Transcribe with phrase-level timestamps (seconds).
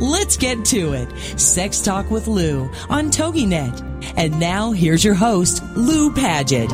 [0.00, 1.08] Let's get to it.
[1.38, 4.14] Sex Talk with Lou on TogiNet.
[4.16, 6.70] And now here's your host, Lou Paget.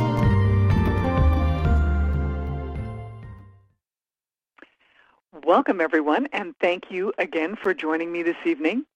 [5.45, 8.87] Welcome, everyone, and thank you again for joining me this evening.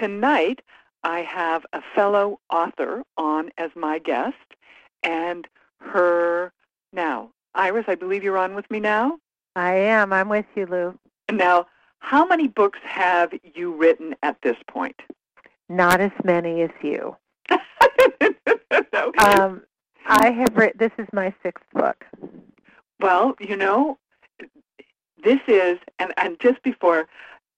[0.00, 0.60] Tonight,
[1.04, 4.36] I have a fellow author on as my guest,
[5.02, 5.46] and
[5.80, 6.52] her
[6.92, 7.30] now.
[7.54, 9.18] Iris, I believe you're on with me now?
[9.54, 10.12] I am.
[10.12, 10.98] I'm with you, Lou.
[11.30, 11.66] Now,
[12.00, 15.00] how many books have you written at this point?
[15.68, 17.16] Not as many as you.
[19.18, 19.62] um,
[20.06, 22.04] I have written, this is my sixth book.
[23.00, 23.98] Well, you know,
[25.22, 27.06] this is, and, and just before,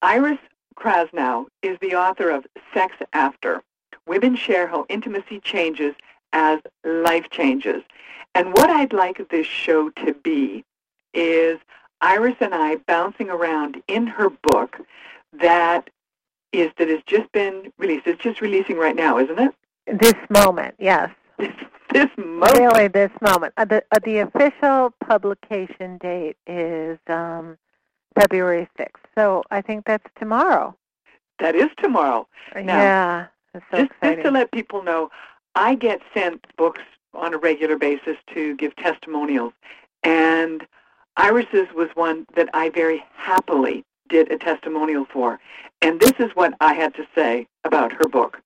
[0.01, 0.39] Iris
[0.75, 3.61] Krasnow is the author of Sex After.
[4.07, 5.95] Women share how intimacy changes
[6.33, 7.83] as life changes.
[8.35, 10.63] And what I'd like this show to be
[11.13, 11.59] is
[12.01, 14.77] Iris and I bouncing around in her book
[15.39, 15.89] that
[16.51, 18.07] is that has just been released.
[18.07, 19.53] It's just releasing right now, isn't it?
[19.99, 21.09] This moment, yes.
[21.37, 21.53] This,
[21.93, 22.59] this moment.
[22.59, 23.53] Really, this moment.
[23.57, 27.57] Uh, the uh, the official publication date is um,
[28.19, 29.03] February sixth.
[29.15, 30.75] So I think that's tomorrow.
[31.39, 32.27] That is tomorrow.
[32.55, 34.17] Now, yeah, so just, exciting.
[34.17, 35.09] just to let people know,
[35.55, 36.81] I get sent books
[37.13, 39.53] on a regular basis to give testimonials,
[40.03, 40.65] and
[41.17, 45.39] Iris's was one that I very happily did a testimonial for.
[45.81, 48.41] And this is what I had to say about her book.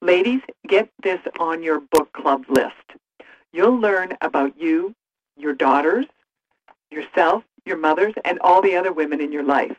[0.00, 2.74] Ladies, get this on your book club list.
[3.52, 4.94] You'll learn about you,
[5.36, 6.06] your daughters,
[6.90, 9.76] yourself, your mothers, and all the other women in your life.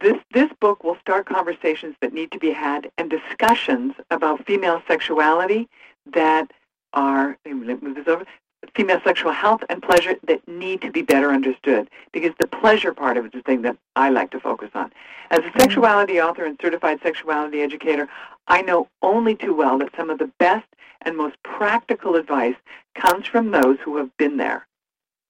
[0.00, 4.82] This, this book will start conversations that need to be had and discussions about female
[4.86, 5.68] sexuality
[6.12, 6.50] that
[6.92, 8.26] are, let me move this over,
[8.74, 13.16] female sexual health and pleasure that need to be better understood because the pleasure part
[13.16, 14.92] of it is the thing that I like to focus on.
[15.30, 15.60] As a mm.
[15.60, 18.08] sexuality author and certified sexuality educator,
[18.48, 20.66] I know only too well that some of the best
[21.02, 22.56] and most practical advice
[22.94, 24.66] comes from those who have been there.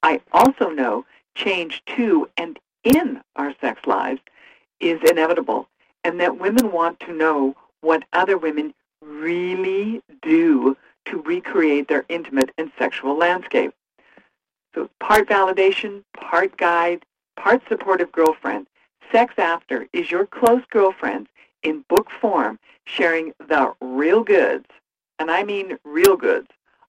[0.03, 1.05] I also know
[1.35, 4.21] change to and in our sex lives
[4.81, 5.69] is inevitable
[6.05, 8.73] and that women want to know what other women
[9.03, 10.77] really do
[11.07, 13.73] to recreate their intimate and sexual landscape.
[14.75, 17.05] So part validation, part guide,
[17.37, 18.67] part supportive girlfriend.
[19.11, 21.29] Sex After is your close girlfriend
[21.63, 24.67] in book form sharing the real goods,
[25.19, 26.49] and I mean real goods,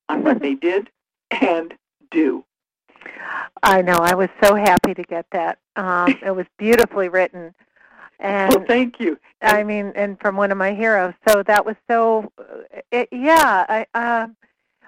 [0.10, 0.90] on what they did
[1.32, 1.74] and
[2.12, 2.44] do.
[3.64, 3.98] I know.
[3.98, 5.60] I was so happy to get that.
[5.76, 7.54] Um, it was beautifully written.
[8.20, 9.20] And well, thank you.
[9.42, 11.14] I mean, and from one of my heroes.
[11.28, 12.32] So that was so.
[12.92, 14.28] It, yeah, I uh,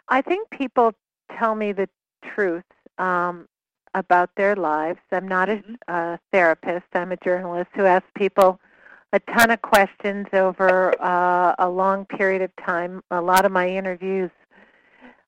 [0.08, 0.94] I think people
[1.38, 1.88] tell me the
[2.34, 2.64] truth
[2.98, 3.48] um,
[3.94, 5.00] about their lives.
[5.12, 5.76] I'm not a, Mhm.
[5.88, 6.88] a therapist.
[6.94, 8.60] I'm a journalist who asks people
[9.14, 13.04] a ton of questions over uh, a long period of time.
[13.12, 14.32] A lot of my interviews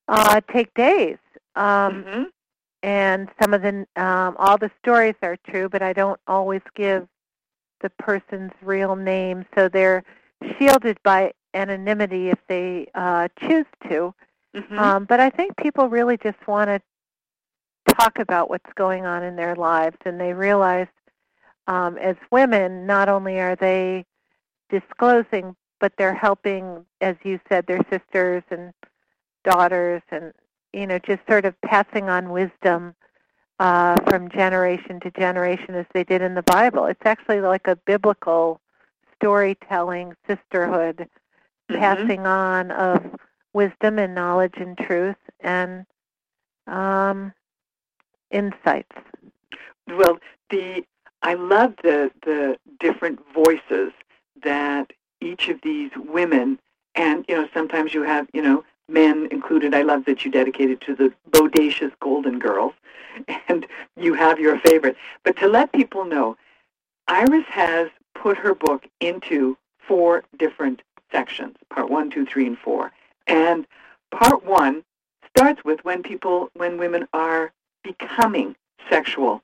[0.08, 1.18] uh, take days.
[1.54, 2.26] Um, Mhm.
[2.82, 7.06] and some of the um, all the stories are true, but I don't always give
[7.82, 10.04] the person's real name, so they're
[10.56, 14.14] shielded by anonymity if they uh, choose to.
[14.54, 14.78] Mhm.
[14.78, 19.36] Um, but I think people really just want to talk about what's going on in
[19.36, 20.88] their lives, and they realize
[21.66, 24.04] um, as women, not only are they
[24.68, 28.72] disclosing, but they're helping, as you said, their sisters and
[29.44, 30.32] daughters, and
[30.72, 32.94] you know, just sort of passing on wisdom
[33.62, 36.86] uh, from generation to generation, as they did in the Bible.
[36.86, 38.60] It's actually like a biblical
[39.14, 41.08] storytelling sisterhood,
[41.70, 41.78] Mhm.
[41.78, 43.14] passing on of
[43.52, 45.86] wisdom and knowledge and truth and
[46.66, 47.32] um,
[48.32, 48.96] insights.
[49.86, 50.18] Well,
[50.50, 50.84] the
[51.22, 53.92] I love the the different voices
[54.42, 56.58] that each of these women,
[56.96, 59.74] and you know sometimes you have you know men included.
[59.74, 62.74] I love that you dedicated to the bodacious Golden Girls,
[63.48, 64.96] and you have your favorite.
[65.24, 66.36] But to let people know,
[67.08, 72.92] Iris has put her book into four different sections: part one, two, three, and four.
[73.26, 73.66] And
[74.10, 74.84] part one
[75.36, 77.52] starts with when people, when women are
[77.82, 78.54] becoming
[78.88, 79.42] sexual.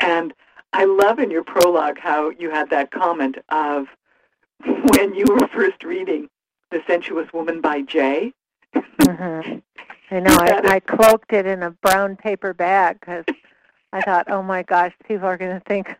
[0.00, 0.32] And
[0.72, 3.86] I love in your prologue how you had that comment of
[4.64, 6.28] when you were first reading
[6.70, 8.32] The Sensuous Woman by Jay.
[9.00, 9.58] Mm-hmm.
[10.10, 10.36] I know.
[10.38, 13.24] I, I cloaked it in a brown paper bag because
[13.92, 15.94] I thought, oh my gosh, people are going to think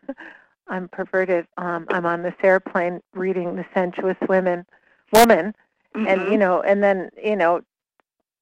[0.67, 1.47] I'm perverted.
[1.57, 4.65] Um, I'm on this airplane reading The Sensuous Women,
[5.13, 5.53] Woman,
[5.95, 6.07] mm-hmm.
[6.07, 7.61] and you know, and then you know,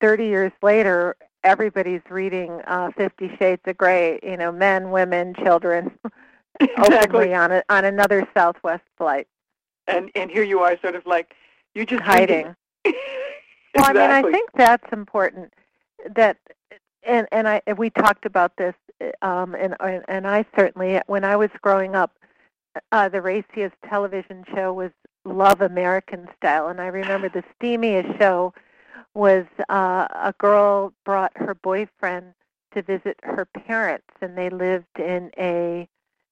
[0.02, 4.20] 30 years later, everybody's reading uh, Fifty Shades of Grey.
[4.24, 5.92] You know, men, women, children,
[6.60, 6.96] exactly.
[6.96, 9.28] openly on a, on another Southwest flight.
[9.88, 11.34] And and here you are, sort of like
[11.74, 12.56] you're just hiding.
[13.74, 14.00] exactly.
[14.00, 15.54] Well, I mean, I think that's important.
[16.16, 16.38] That
[17.04, 18.76] and and I we talked about this,
[19.22, 19.76] um, and
[20.08, 22.18] and I certainly when I was growing up,
[22.92, 24.92] uh, the raciest television show was
[25.26, 28.54] Love American Style, and I remember the steamiest show
[29.14, 32.34] was uh, a girl brought her boyfriend
[32.74, 35.88] to visit her parents, and they lived in a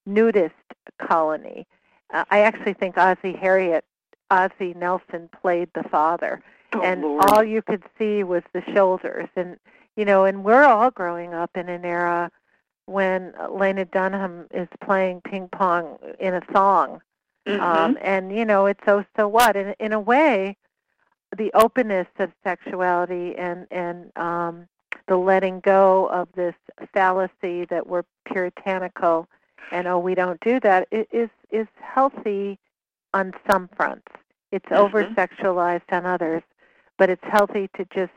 [0.06, 0.54] nudist
[1.02, 1.66] colony.
[2.14, 3.84] Uh, I actually think Ozzie Harriet,
[4.30, 6.42] Ozzie Nelson played the father,
[6.74, 7.30] oh, and Lord.
[7.30, 9.30] all you could see was the shoulders.
[9.36, 9.58] And
[9.96, 12.32] you know, and we're all growing up in an era
[12.86, 17.02] when Lena Dunham is playing ping pong in a song,
[17.48, 17.62] mm-hmm.
[17.62, 19.56] um, and you know, it's so so what.
[19.56, 20.56] In in a way,
[21.36, 24.68] the openness of sexuality and and um,
[25.08, 26.56] the letting go of this
[26.94, 29.28] fallacy that we're puritanical
[29.72, 32.58] and oh we don't do that is is healthy
[33.14, 34.12] on some fronts.
[34.52, 34.76] It's mm-hmm.
[34.76, 36.44] over sexualized on others,
[36.98, 38.12] but it's healthy to just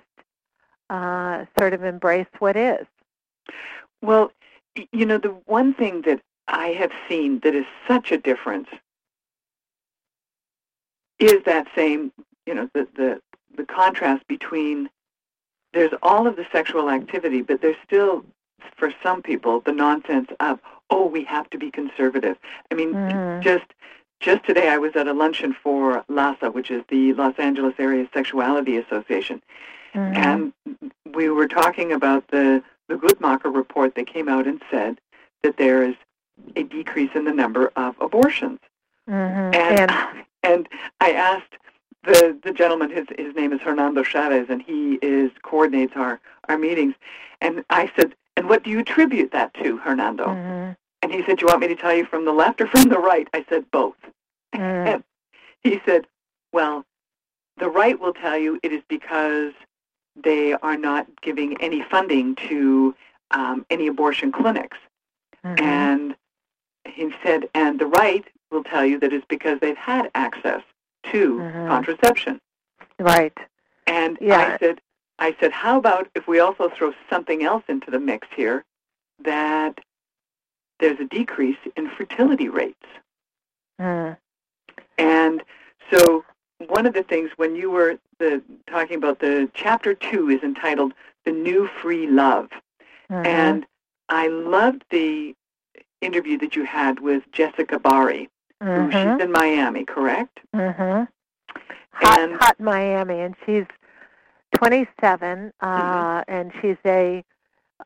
[0.91, 2.87] uh, sort of embrace what is.
[4.03, 4.32] Well,
[4.93, 8.69] you know the one thing that I have seen that is such a difference
[11.19, 12.12] is that same
[12.47, 13.21] you know the the
[13.56, 14.88] the contrast between
[15.73, 18.25] there's all of the sexual activity, but there's still
[18.77, 20.59] for some people the nonsense of
[20.91, 22.37] oh we have to be conservative.
[22.71, 23.43] I mean mm-hmm.
[23.43, 23.67] just
[24.20, 28.06] just today I was at a luncheon for LASA, which is the Los Angeles Area
[28.12, 29.43] Sexuality Association,
[29.94, 30.14] mm-hmm.
[30.14, 30.52] and
[31.14, 35.00] we were talking about the the Guttmacher report that came out and said
[35.43, 35.94] that there is
[36.56, 38.58] a decrease in the number of abortions.
[39.08, 39.55] Mm-hmm.
[39.55, 40.69] And, and
[41.00, 41.55] I asked
[42.05, 46.56] the the gentleman his his name is Hernando Chavez and he is coordinates our our
[46.56, 46.94] meetings
[47.40, 50.72] and I said and what do you attribute that to Hernando mm-hmm.
[51.11, 52.89] And he said do you want me to tell you from the left or from
[52.89, 53.97] the right I said both
[54.55, 55.03] mm.
[55.62, 56.07] he said
[56.53, 56.85] well
[57.59, 59.53] the right will tell you it is because
[60.17, 62.95] they are not giving any funding to
[63.33, 64.79] um, any abortion clinics
[65.45, 65.62] mm-hmm.
[65.62, 66.17] and
[66.87, 70.63] he said and the right will tell you that it's because they've had access
[71.13, 71.69] to Mhm.
[71.69, 72.41] contraception.
[72.99, 73.37] right.
[73.87, 74.55] And Yeah.
[74.55, 74.81] I said,
[75.19, 78.65] I said, how about if we also throw something else into the mix here,
[79.21, 79.81] that
[80.81, 82.87] there's a decrease in fertility rates.
[83.81, 84.17] Mm.
[84.99, 85.43] And
[85.93, 86.25] so
[86.69, 90.93] one of the things when you were the, talking about the chapter two is entitled
[91.25, 92.51] "The New Free Love,"
[93.10, 93.27] Mhm.
[93.27, 93.67] and
[94.08, 95.34] I loved the
[96.01, 98.29] interview that you had with Jessica Bari,
[98.60, 98.93] who Mhm.
[98.93, 100.41] she's in Miami, correct?
[100.55, 101.05] Mm-hmm.
[101.93, 103.67] Hot, And- hot Miami, and she's
[104.55, 106.31] 27, uh, Mm-hmm.
[106.32, 107.25] and she's a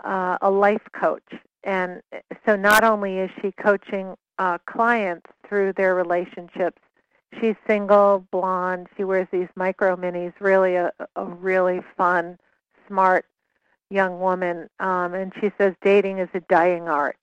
[0.02, 1.22] uh, a life coach.
[1.64, 2.02] And
[2.46, 6.80] so, not only is she coaching uh, clients through their relationships,
[7.40, 8.88] she's single, blonde.
[8.96, 10.34] She wears these micro minis.
[10.40, 12.38] Really, a, a really fun,
[12.86, 13.26] smart
[13.90, 14.68] young woman.
[14.80, 17.16] Um, and she says dating is a dying art.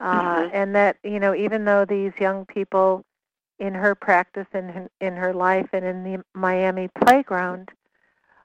[0.00, 0.50] Uh, Mhm.
[0.54, 3.04] and that you know even though these young people
[3.58, 7.70] in her practice and in her life and in the Miami playground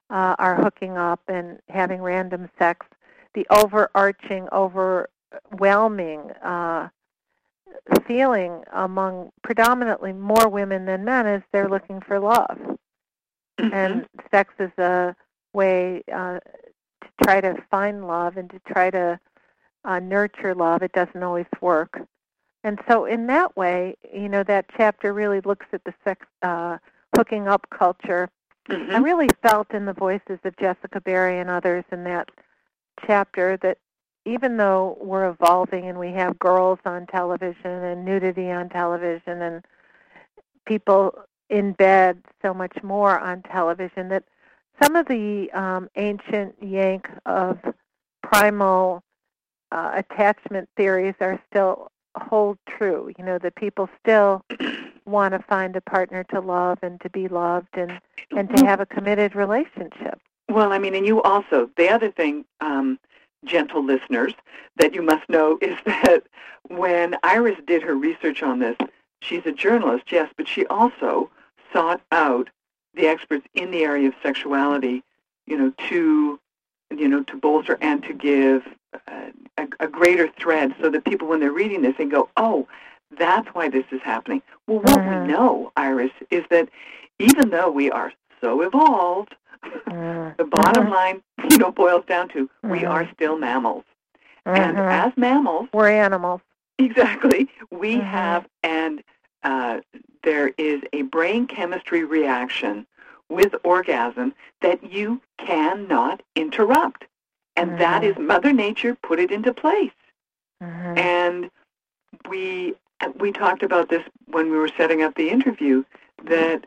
[0.09, 2.85] uh, are hooking up and having random sex,
[3.35, 6.89] the overarching, overwhelming uh,
[8.07, 12.57] feeling among predominantly more women than men is they're looking for love,
[13.59, 13.73] Mhm.
[13.73, 15.15] and sex is a
[15.53, 19.19] way uh, to try to find love and to try to
[19.83, 20.81] uh, nurture love.
[20.81, 22.01] It doesn't always work.
[22.63, 26.77] And so, in that way, you know, that chapter really looks at the sex uh,
[27.15, 28.29] hooking up culture.
[28.69, 29.03] I Mhm.
[29.03, 32.29] really felt in the voices of Jessica Barry and others in that
[33.05, 33.77] chapter that
[34.25, 39.63] even though we're evolving and we have girls on television and nudity on television and
[40.65, 41.13] people
[41.49, 44.23] in bed so much more on television that
[44.81, 47.57] some of the um, ancient yank of
[48.23, 49.03] primal
[49.71, 53.11] uh, attachment theories are still hold true.
[53.17, 54.43] You know that people still
[55.05, 57.99] want to find a partner to love and to be loved and
[58.35, 60.19] and to have a committed relationship.
[60.49, 62.99] Well, I mean, and you also the other thing, um,
[63.45, 64.33] gentle listeners,
[64.77, 66.23] that you must know is that
[66.67, 68.77] when Iris did her research on this,
[69.21, 71.29] she's a journalist, yes, but she also
[71.73, 72.49] sought out
[72.93, 75.03] the experts in the area of sexuality,
[75.47, 76.39] you know, to
[76.95, 78.63] you know to bolster and to give
[79.07, 82.67] uh, a, a greater thread, so that people, when they're reading this, they go, "Oh,
[83.17, 85.21] that's why this is happening." Well, what Mhm.
[85.21, 86.69] we know, Iris, is that
[87.19, 89.35] even though we are so evolved.
[89.87, 90.35] Mm-hmm.
[90.37, 90.91] the bottom Mhm.
[90.91, 93.13] line, you know, boils down to we are mm-hmm.
[93.13, 93.85] still mammals,
[94.45, 95.07] and mm-hmm.
[95.07, 96.41] as mammals, We're animals.
[96.77, 97.49] Exactly.
[97.71, 99.01] We have, and
[99.43, 99.79] uh,
[100.23, 102.85] there is a brain chemistry reaction
[103.29, 107.05] with orgasm that you cannot interrupt.
[107.55, 109.93] And that is Mother Nature put it into place.
[110.59, 111.49] And
[112.29, 112.73] we
[113.19, 115.83] we talked about this when we were setting up the interview
[116.25, 116.65] that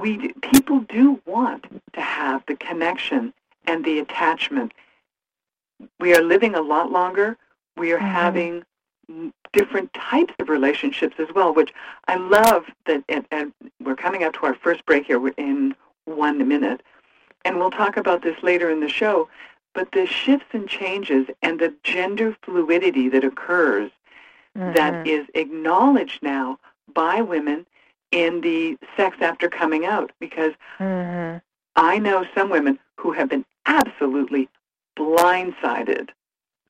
[0.00, 3.32] we people do want to have the connection
[3.66, 4.72] and the attachment.
[6.00, 7.36] We are living a lot longer.
[7.76, 8.02] We are Mhm.
[8.02, 8.64] having
[9.52, 11.72] different types of relationships as well, which
[12.06, 13.02] I love that.
[13.08, 13.52] And, and
[13.82, 16.82] we're coming up to our first break here in one minute,
[17.44, 19.28] and we'll talk about this later in the show.
[19.74, 23.90] But the shifts and changes and the gender fluidity that occurs
[24.54, 25.06] that Mhm.
[25.06, 26.58] is acknowledged now
[26.92, 27.66] by women
[28.10, 31.42] in the sex after coming out because Mhm.
[31.76, 34.48] I know some women who have been absolutely
[34.96, 36.10] blindsided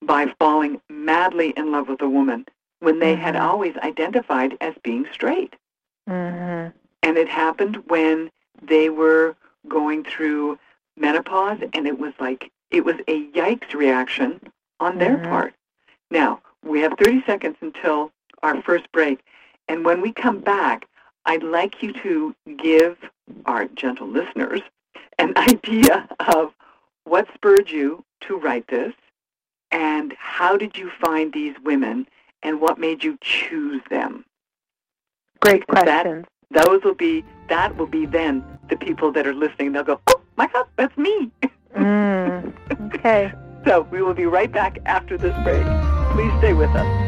[0.02, 2.46] by falling madly in love with a woman
[2.80, 3.42] when they had Mhm.
[3.42, 5.56] always identified as being straight.
[6.08, 6.72] Mhm.
[7.02, 8.30] And it happened when
[8.62, 9.36] they were
[9.68, 10.58] going through
[10.96, 14.40] menopause and it was like it was a yikes reaction
[14.78, 15.28] on their Mhm.
[15.28, 15.54] part.
[16.10, 19.20] Now, we have 30 seconds until our first break.
[19.68, 20.86] And when we come back,
[21.28, 22.96] I'd like you to give
[23.44, 24.62] our gentle listeners
[25.18, 26.54] an idea of
[27.04, 28.94] what spurred you to write this
[29.70, 32.08] and how did you find these women
[32.42, 34.24] and what made you choose them.
[35.40, 36.24] Great That- questions.
[36.50, 39.72] Those will be that will be then the people that are listening.
[39.72, 41.30] They'll go, "Oh my God, that's me."
[41.76, 42.54] Mm.
[42.94, 43.30] Okay.
[43.66, 45.66] So we will be right back after this break.
[46.14, 47.07] Please stay with us.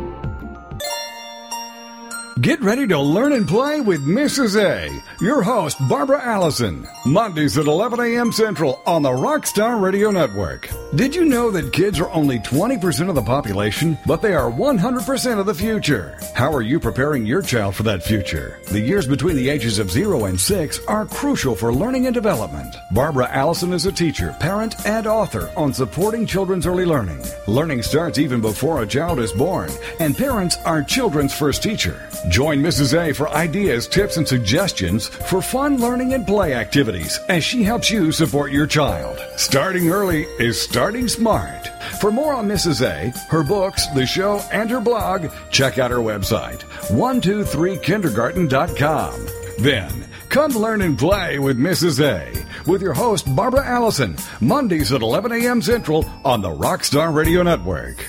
[2.41, 4.59] Get ready to learn and play with Mrs.
[4.59, 4.89] A.
[5.23, 6.87] Your host, Barbara Allison.
[7.05, 8.31] Mondays at 11 a.m.
[8.31, 10.67] Central on the Rockstar Radio Network.
[10.95, 15.39] Did you know that kids are only 20% of the population, but they are 100%
[15.39, 16.17] of the future?
[16.33, 18.59] How are you preparing your child for that future?
[18.69, 22.75] The years between the ages of 0 and 6 are crucial for learning and development.
[22.91, 27.23] Barbara Allison is a teacher, parent, and author on supporting children's early learning.
[27.47, 29.69] Learning starts even before a child is born,
[29.99, 32.01] and parents are children's first teacher.
[32.31, 32.97] Join Mrs.
[32.97, 37.91] A for ideas, tips, and suggestions for fun learning and play activities as she helps
[37.91, 39.19] you support your child.
[39.35, 41.67] Starting early is starting smart.
[41.99, 42.87] For more on Mrs.
[42.87, 49.27] A, her books, the show, and her blog, check out her website, 123kindergarten.com.
[49.59, 52.01] Then, come learn and play with Mrs.
[52.01, 52.31] A
[52.65, 55.61] with your host, Barbara Allison, Mondays at 11 a.m.
[55.61, 58.05] Central on the Rockstar Radio Network.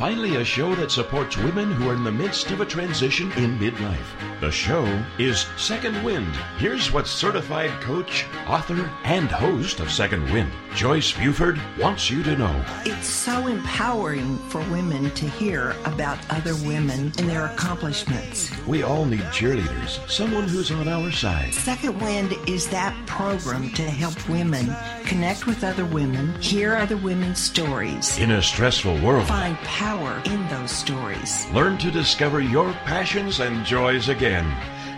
[0.00, 3.58] Finally, a show that supports women who are in the midst of a transition in
[3.58, 4.40] midlife.
[4.40, 4.86] The show
[5.18, 6.34] is Second Wind.
[6.56, 12.34] Here's what certified coach, author, and host of Second Wind, Joyce Buford, wants you to
[12.34, 12.64] know.
[12.86, 18.50] It's so empowering for women to hear about other women and their accomplishments.
[18.66, 21.52] We all need cheerleaders, someone who's on our side.
[21.52, 27.38] Second Wind is that program to help women connect with other women, hear other women's
[27.38, 29.58] stories, In a stressful world, find
[29.90, 31.50] power in those stories.
[31.50, 34.46] learn to discover your passions and joys again.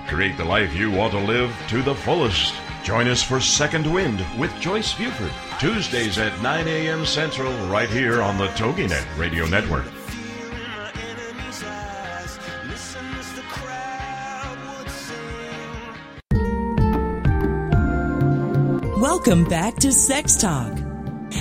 [0.07, 2.53] Create the life you want to live to the fullest.
[2.85, 7.07] Join us for Second Wind with Joyce Buford, Tuesdays at 9 a.m.
[7.07, 9.87] Central, right here on the TogiNet Radio Network.
[19.01, 20.82] Welcome back to Sex Talk.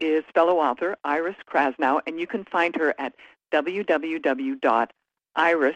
[0.00, 3.14] is fellow author Iris Krasnow, and you can find her at
[3.52, 4.88] www.iris,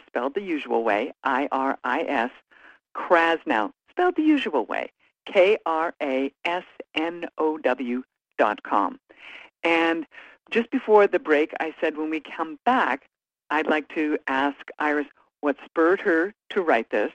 [0.07, 2.31] spelled the usual way, I-R-I-S,
[2.97, 4.91] Krasnow, spelled the usual way,
[5.27, 6.33] K-R-A-S-N-O-W
[8.37, 8.99] dot com.
[9.63, 10.07] And
[10.51, 13.09] just before the break, I said when we come back,
[13.51, 15.07] I'd like to ask Iris
[15.41, 17.13] what spurred her to write this,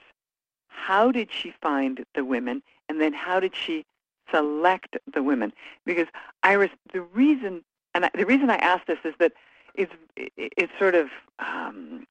[0.68, 3.84] how did she find the women, and then how did she
[4.30, 5.52] select the women?
[5.84, 6.06] Because
[6.42, 7.62] Iris, the reason,
[7.94, 9.32] and I, the reason I ask this is that
[9.74, 11.08] it's it's sort of
[11.38, 12.06] um,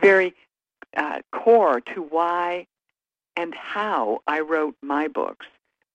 [0.00, 0.34] very
[0.96, 2.66] uh, core to why
[3.36, 5.46] and how I wrote my books.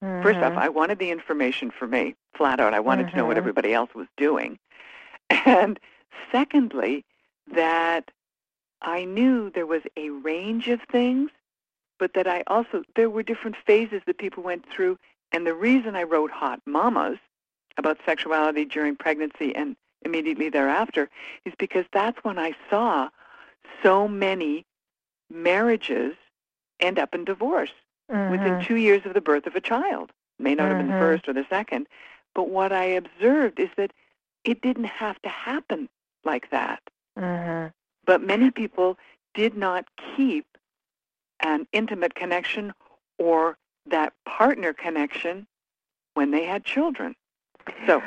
[0.04, 0.24] Mm-hmm.
[0.24, 0.60] First off, mm-hmm.
[0.60, 2.74] I wanted the information for me, flat out.
[2.74, 3.12] I wanted mm-hmm.
[3.12, 3.40] to know what mm-hmm.
[3.40, 4.60] everybody else was doing.
[5.30, 5.80] And
[6.32, 7.04] secondly,
[7.54, 8.12] that
[8.82, 11.32] I knew there was a range of things,
[11.98, 14.98] but that I also, there were different phases that people went through.
[15.36, 17.18] And the reason I wrote Hot Mamas
[17.76, 21.10] about sexuality during pregnancy and immediately thereafter
[21.44, 23.10] is because that's when I saw
[23.84, 24.66] so many
[25.30, 26.14] marriages
[26.80, 27.74] end up in divorce
[28.10, 28.32] mm-hmm.
[28.32, 30.14] within two years of the birth of a child.
[30.40, 30.72] May not mm-hmm.
[30.72, 31.02] have been the mm-hmm.
[31.02, 31.88] first or the second.
[32.34, 33.92] But what I observed is that
[34.46, 35.90] it didn't have to happen
[36.24, 36.82] like that.
[37.20, 37.72] Mm-hmm.
[38.06, 38.98] But many people
[39.34, 39.84] did not
[40.16, 40.46] keep
[41.42, 42.72] an intimate connection
[43.20, 45.48] or that partner connection
[46.14, 47.16] when they had children.
[47.88, 48.02] So,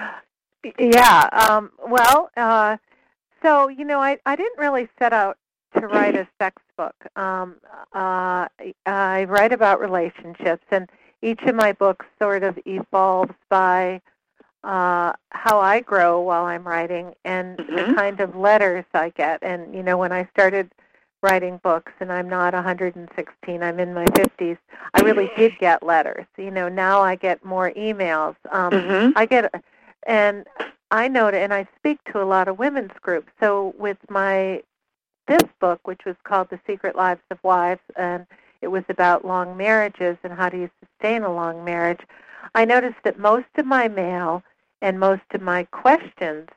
[0.78, 1.28] yeah.
[1.32, 2.76] Um, well, uh,
[3.42, 5.38] so you know, I I didn't really set out
[5.74, 6.94] to write a sex book.
[7.16, 7.56] Um,
[7.94, 8.48] uh,
[8.86, 10.88] I write about relationships, and
[11.22, 14.00] each of my books sort of evolves by
[14.64, 17.76] uh, how I grow while I'm writing and mm-hmm.
[17.76, 19.42] the kind of letters I get.
[19.42, 20.70] And you know, when I started
[21.22, 24.58] writing books, and I'm not 116, I'm in my 50s.
[24.94, 26.26] I really did get letters.
[26.36, 28.36] You know, now I get more emails.
[28.52, 29.10] Um, mm-hmm.
[29.16, 29.52] I get,
[30.06, 30.46] and
[30.90, 33.30] I know, and I speak to a lot of women's groups.
[33.40, 34.62] So with my
[35.26, 38.26] this book, which was called The Secret Lives of Wives, and
[38.62, 42.00] it was about long marriages and how do you sustain a long marriage,
[42.54, 44.42] I noticed that most of my mail
[44.80, 46.48] and most of my questions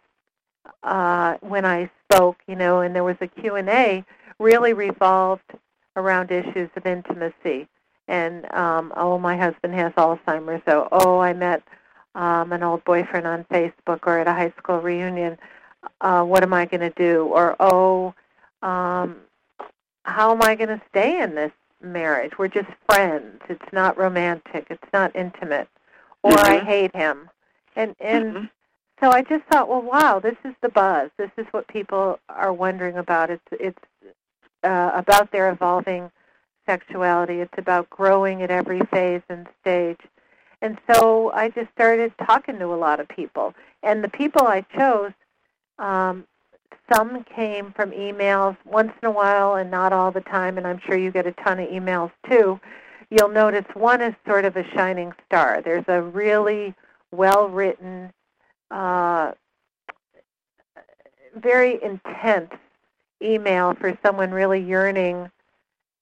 [0.84, 4.06] uh, when I spoke, you know, and there was a Q&A,
[4.42, 5.52] really revolved
[5.96, 7.68] around issues of intimacy.
[8.08, 10.62] And, um, oh, my husband has Alzheimer's.
[10.68, 11.62] So, oh, I met
[12.16, 15.38] um, an old boyfriend on Facebook or at a high school reunion.
[16.02, 17.26] Uh, what am I going to do?
[17.26, 18.14] Or, oh,
[18.62, 19.18] um,
[20.04, 21.52] how am I going to stay in this
[21.82, 22.38] marriage?
[22.38, 23.42] We're just friends.
[23.50, 24.68] It's not romantic.
[24.70, 25.68] It's not intimate.
[26.24, 26.52] Or mm-hmm.
[26.52, 27.30] I hate him.
[27.76, 28.46] And and mm-hmm.
[29.00, 31.10] so I just thought, well, wow, this is the buzz.
[31.18, 33.30] This is what people are wondering about.
[33.30, 33.80] It's it's
[34.64, 36.12] uh, about their evolving
[36.66, 37.40] sexuality.
[37.42, 40.00] It's about growing at every phase and stage.
[40.62, 43.54] And so I just started talking to a lot of people.
[43.82, 45.12] And the people I chose
[45.80, 46.26] um,
[46.94, 50.80] some came from emails once in a while and not all the time, and I'm
[50.86, 52.60] sure you get a ton of emails too.
[53.10, 55.62] You'll notice one is sort of a shining star.
[55.62, 56.74] There's a really
[57.12, 58.14] well written,
[58.70, 59.32] uh,
[61.36, 62.52] very intense
[63.22, 65.30] email for someone really yearning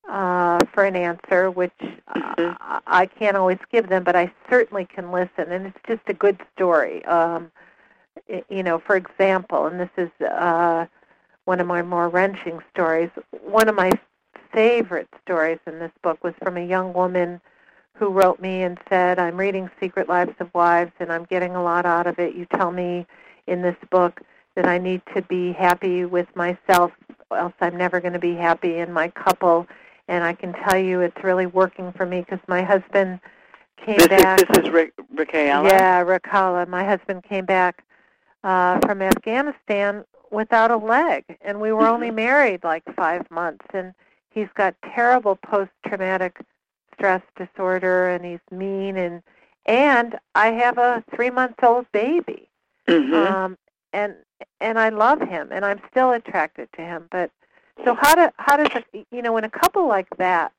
[0.10, 2.42] uh, for an answer, which mm-hmm.
[2.42, 6.14] uh, I can't always give them, but I certainly can listen, and it's just a
[6.14, 7.06] good story.
[7.06, 7.52] Um,
[8.50, 10.86] you know, for example, and this is uh,
[11.46, 13.10] one of my more wrenching stories.
[13.42, 13.92] One of my
[14.54, 17.40] favorite stories in this book was from a young woman
[17.94, 21.64] who wrote me and said, I'm reading Secret Lives of Wives and I'm getting a
[21.64, 22.36] lot out of it.
[22.36, 23.06] You tell me
[23.48, 24.22] in this book
[24.56, 26.92] that I need to be happy with myself,
[27.32, 29.68] else I'm never going to be happy in my couple.
[30.08, 33.20] And I can tell you it's really working for me because my husband
[33.86, 34.42] came this back.
[34.42, 35.66] Is, this is Rick, Raquel.
[35.66, 36.66] Yeah, Raquel.
[36.68, 37.84] My husband came back
[38.44, 43.66] uh, from Afghanistan without a leg, and we were only married like five months.
[43.74, 43.94] And
[44.32, 46.40] he's got terrible post-traumatic
[46.94, 49.22] stress disorder, and he's mean, and
[49.66, 52.50] and I have a three-month-old baby,
[52.88, 53.14] mm-hmm.
[53.14, 53.58] um,
[53.94, 54.16] and
[54.60, 57.08] and I love him, and I'm still attracted to him.
[57.12, 57.32] But
[57.86, 60.52] so how do how does a, you know when a couple like that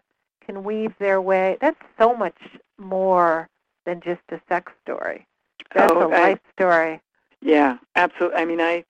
[0.44, 1.56] can weave their way?
[1.60, 2.36] That's so much
[2.78, 3.48] more
[3.86, 5.26] than just a sex story.
[5.74, 7.00] That's Oh, a I- life story.
[7.42, 8.38] Yeah, absolutely.
[8.38, 8.84] I mean, I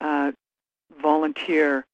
[0.00, 0.32] uh,
[1.02, 1.84] volunteer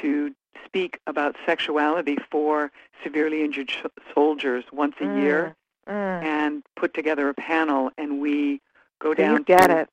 [0.00, 2.70] to speak about sexuality for
[3.02, 5.54] severely injured sh- soldiers once a year,
[5.88, 6.22] Mm.
[6.22, 8.60] and put together a panel, and we
[9.00, 9.32] go So down.
[9.38, 9.90] you get to, it.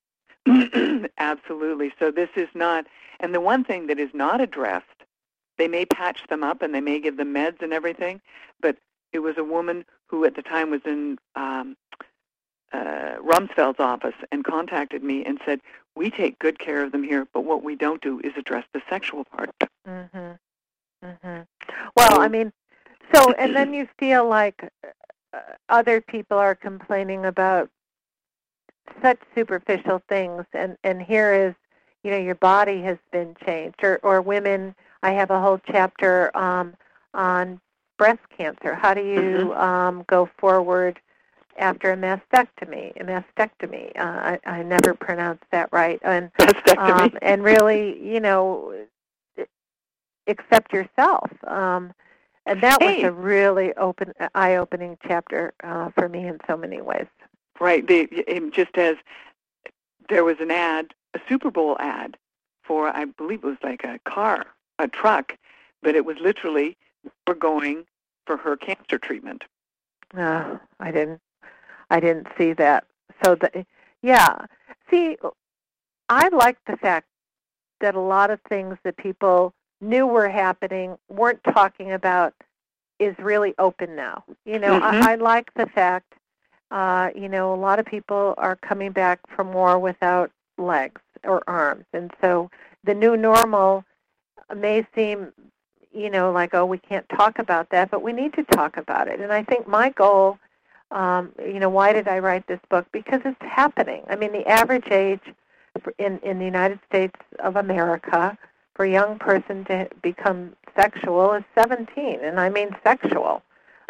[1.17, 1.93] Absolutely.
[1.99, 2.85] So this is not,
[3.19, 4.85] and the one thing that is not addressed,
[5.57, 8.21] they may patch them up and they may give them meds and everything,
[8.61, 8.77] but
[9.11, 11.75] it was a woman who at the time was in um,
[12.71, 15.59] uh, Rumsfeld's office and contacted me and said,
[15.95, 18.81] "We take good care of them here, but what we don't do is address the
[18.89, 19.49] sexual part."
[19.87, 20.39] Mhm.
[21.03, 21.47] Mhm.
[21.95, 22.53] Well, I mean,
[23.13, 24.69] so and then you feel like
[25.33, 27.69] uh, other people are complaining about
[29.01, 31.55] such superficial things, and and here is,
[32.03, 34.75] you know, your body has been changed, or or women.
[35.03, 36.75] I have a whole chapter um,
[37.13, 37.59] on
[37.97, 38.75] breast cancer.
[38.75, 40.99] How do you um, go forward?
[41.57, 43.91] After a mastectomy, a mastectomy.
[43.99, 45.99] Uh, I, I never pronounced that right.
[46.03, 47.01] And Mastectomy.
[47.01, 48.73] um, and really, you know,
[50.27, 51.29] accept yourself.
[51.45, 51.91] Um,
[52.45, 57.07] and that was a really open, eye-opening chapter uh, for me in so many ways.
[57.59, 57.85] Right.
[57.87, 58.95] They, it- just as
[60.09, 62.17] there was an ad, a Super Bowl ad
[62.63, 64.45] for, I believe it was like a car,
[64.79, 65.35] a truck,
[65.81, 66.77] but it was literally
[67.27, 67.85] we're going
[68.25, 69.43] for her cancer treatment.
[70.17, 71.21] Uh, I didn't,
[71.89, 72.85] I didn't see that.
[73.23, 73.65] So the,
[74.01, 74.45] yeah.
[74.89, 75.17] See,
[76.09, 77.07] I like the fact
[77.81, 82.33] that a lot of things that people knew were happening weren't talking about
[82.99, 84.23] is really open now.
[84.45, 84.81] You know, Mhm.
[84.83, 86.13] I, I like the fact,
[86.71, 91.43] uh, you know, a lot of people are coming back from war without legs or
[91.47, 92.49] arms, and so
[92.83, 93.83] the new normal
[94.55, 95.31] may seem,
[95.91, 99.07] you know, like oh, we can't talk about that, but we need to talk about
[99.07, 99.19] it.
[99.19, 100.39] And I think my goal,
[100.91, 102.87] um, you know, why did I write this book?
[102.91, 104.03] Because it's happening.
[104.09, 105.21] I mean, the average age
[105.97, 108.37] in in the United States of America
[108.75, 113.43] for a young person to become sexual is 17, and I mean sexual.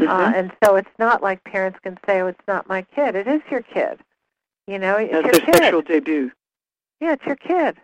[0.07, 0.35] Uh, Mhm.
[0.35, 3.41] and so it's not like parents can say, "Oh, it's not my kid." It is
[3.49, 3.99] your kid.
[4.67, 5.55] You know, it's That's your their kid.
[5.55, 6.31] sexual debut.
[6.99, 7.77] Yeah, it's your kid.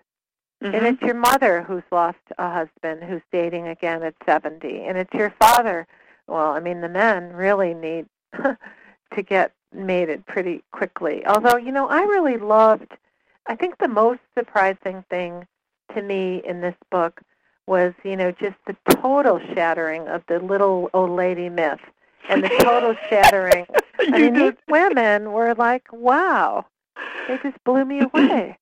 [0.64, 0.74] Mhm.
[0.74, 4.86] And it's your mother who's lost a husband who's dating again at 70.
[4.86, 5.88] And it's your father.
[6.28, 8.08] Well, I mean, the men really need
[9.12, 11.26] to get mated pretty quickly.
[11.26, 12.96] Although, you know, I really loved,
[13.48, 15.46] I think the most surprising thing
[15.94, 17.22] to me in this book
[17.68, 21.82] was, you know, just the total shattering of the little old lady myth
[22.30, 23.66] and the total shattering.
[24.00, 24.56] I mean, did.
[24.56, 26.66] these women were like, wow,
[27.28, 28.58] they just blew me away.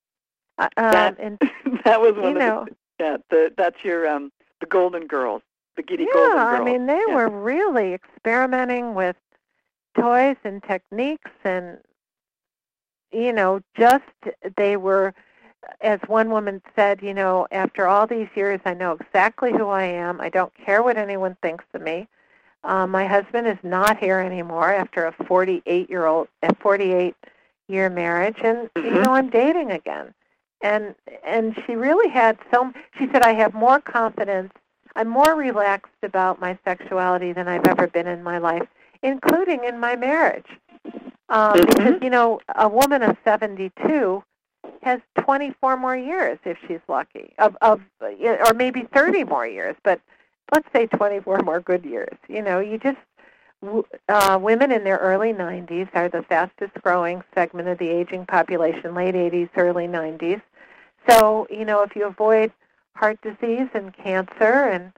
[0.58, 1.40] Uh, um, That- and
[1.86, 3.18] that was one you of know, the yeah.
[3.30, 5.42] The that's your um the Golden Girls,
[5.76, 6.62] the Giddy yeah, Golden Girls.
[6.62, 7.16] I mean, they Yeah.
[7.16, 9.16] were really experimenting with
[10.00, 11.80] toys and techniques, and
[13.12, 14.04] you know, just
[14.58, 15.14] they were,
[15.82, 19.84] as one woman said, you know, after all these years, I know exactly who I
[19.84, 20.20] am.
[20.22, 22.08] I don't care what anyone thinks of me.
[22.64, 27.16] Uh, my husband is not here anymore after a 48 year old, a 48
[27.68, 29.04] year marriage, and you Mhm.
[29.06, 30.14] know, I'm dating again.
[30.62, 32.72] And and she really had so.
[32.98, 34.54] She said, I have more confidence
[34.96, 38.68] I'm more relaxed about my sexuality than I've ever been in my life,
[39.02, 40.46] including in my marriage.
[41.30, 41.66] Um, Mhm.
[41.76, 44.24] Because, you know, a woman of 72
[44.84, 50.00] has 24 more years if she's lucky, of, of or maybe 30 more years, but
[50.52, 52.18] let's say 24 more good years.
[52.28, 52.98] You know, you just,
[54.10, 58.94] uh, women in their early 90s are the fastest growing segment of the aging population,
[58.94, 60.42] late 80s, early 90s.
[61.10, 62.52] So, you know, if you avoid
[62.96, 64.94] heart disease and cancer and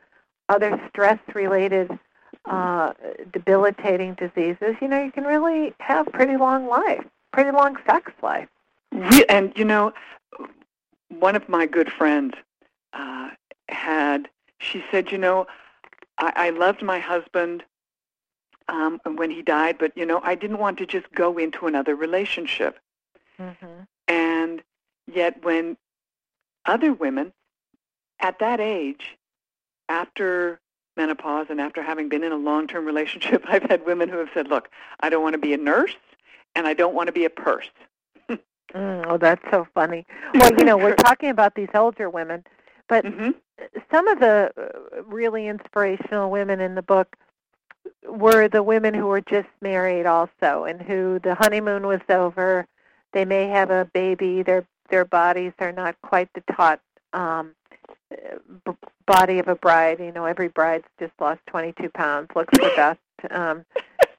[0.49, 1.97] other stress-related
[2.45, 2.93] uh,
[3.33, 8.47] debilitating diseases, you know, you can really have pretty long life, pretty long sex life.
[9.29, 9.93] And you know,
[11.09, 12.33] one of my good friends
[12.93, 13.29] uh,
[13.69, 14.29] had.
[14.71, 15.47] She said, you know,
[16.17, 17.63] I, I loved my husband
[18.67, 21.95] um, when he died, but you know, I didn't want to just go into another
[21.95, 22.79] relationship.
[23.39, 23.83] Mm-hmm.
[24.07, 24.63] And
[25.11, 25.77] yet, when
[26.65, 27.33] other women
[28.19, 29.17] at that age,
[29.89, 30.59] after
[30.97, 34.47] menopause and after having been in a long-term relationship, I've had women who have said,
[34.47, 34.69] "Look,
[35.01, 35.95] I don't want to be a nurse,
[36.55, 37.69] and I don't want to be a purse."
[38.73, 40.05] Mm, oh, that's so funny.
[40.33, 42.43] Well, you know, we're talking about these older women,
[42.89, 43.31] but hmm
[43.91, 47.15] some of the uh, really inspirational women in the book
[48.07, 52.67] were the women who were just married also and who the honeymoon was over.
[53.13, 54.43] They may have a baby.
[54.43, 56.79] Their their bodies are not quite the taut
[57.13, 57.55] um
[58.65, 58.71] b-
[59.05, 59.99] body of a bride.
[59.99, 62.29] You know every bride's just lost 22 pounds.
[62.35, 62.99] Looks the best.
[63.31, 63.65] Um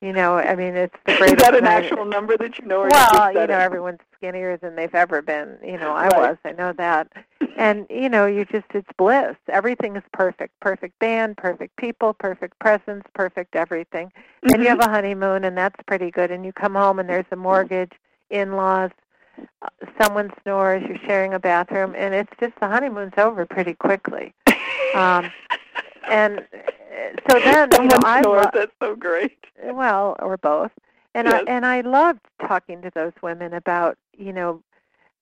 [0.00, 1.36] You know, I mean, it's the greatest.
[1.38, 2.82] Is that an night- actual number that you know?
[2.82, 3.50] Or well, you know, it?
[3.50, 5.56] everyone's skinnier than they've ever been.
[5.64, 6.18] You know, I Right.
[6.30, 6.36] was.
[6.44, 7.08] I know that.
[7.58, 9.34] And you know, you just it's bliss.
[9.48, 10.52] Everything is perfect.
[10.60, 14.12] Perfect band, perfect people, perfect presents, perfect everything.
[14.42, 16.30] And you have a honeymoon, and that's pretty good.
[16.30, 17.92] And you come home, and there's a mortgage,
[18.28, 18.90] in-laws,
[19.62, 20.82] uh, someone snores.
[20.86, 24.34] You're sharing a bathroom, and it's just the honeymoon's over pretty quickly.
[24.94, 25.30] Um,
[26.10, 26.46] and
[27.30, 29.38] so then, you know, I lo- That's so great.
[29.62, 30.70] well, or both.
[31.14, 31.44] And Yes.
[31.46, 34.62] I and I loved talking to those women about you know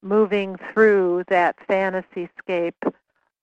[0.01, 2.75] moving through that fantasy scape,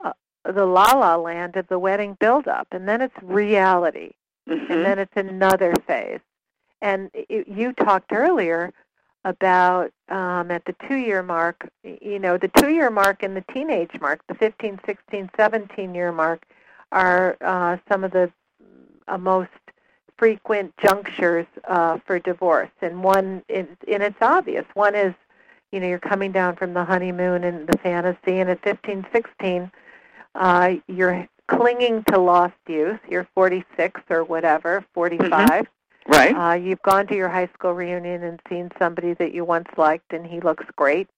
[0.05, 0.13] uh,
[0.45, 4.13] the la la land of the wedding build up, and then it's reality,
[4.49, 4.71] Mhm.
[4.71, 6.21] and then it's another phase.
[6.83, 8.73] And it, you talked earlier
[9.25, 13.45] about um, at the two year mark, you know, the two year mark and the
[13.55, 16.43] teenage mark, the 15, 16, 17 year mark,
[16.93, 18.31] are uh, some of the
[19.09, 19.51] uh, most
[20.19, 22.71] frequent junctures uh, for divorce.
[22.81, 24.65] And one, is, and it's obvious.
[24.75, 25.15] One is,
[25.73, 29.71] you know, you're coming down from the honeymoon and the fantasy, and at 15, 16,
[30.35, 33.01] uh, you're clinging to lost youth.
[33.09, 35.67] You're 46 or whatever, 45.
[36.09, 36.35] Right.
[36.35, 40.13] Uh, you've gone to your high school reunion and seen somebody that you once liked,
[40.13, 41.09] and he looks great.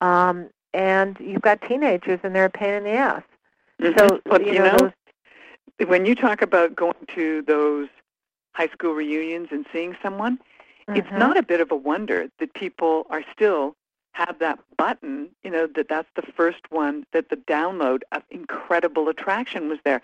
[0.00, 3.22] Um, and you've got teenagers, and they're a pain in the ass.
[3.80, 3.98] Mhm.
[3.98, 4.92] So But you you know, know, those,
[5.78, 7.88] when you talk about going to those
[8.54, 10.38] high school reunions and seeing someone,
[10.94, 11.18] it's Mhm.
[11.18, 13.74] not a bit of a wonder that people are still
[14.12, 19.08] have that button, you know, that that's the first one that the download of incredible
[19.08, 20.02] attraction was there.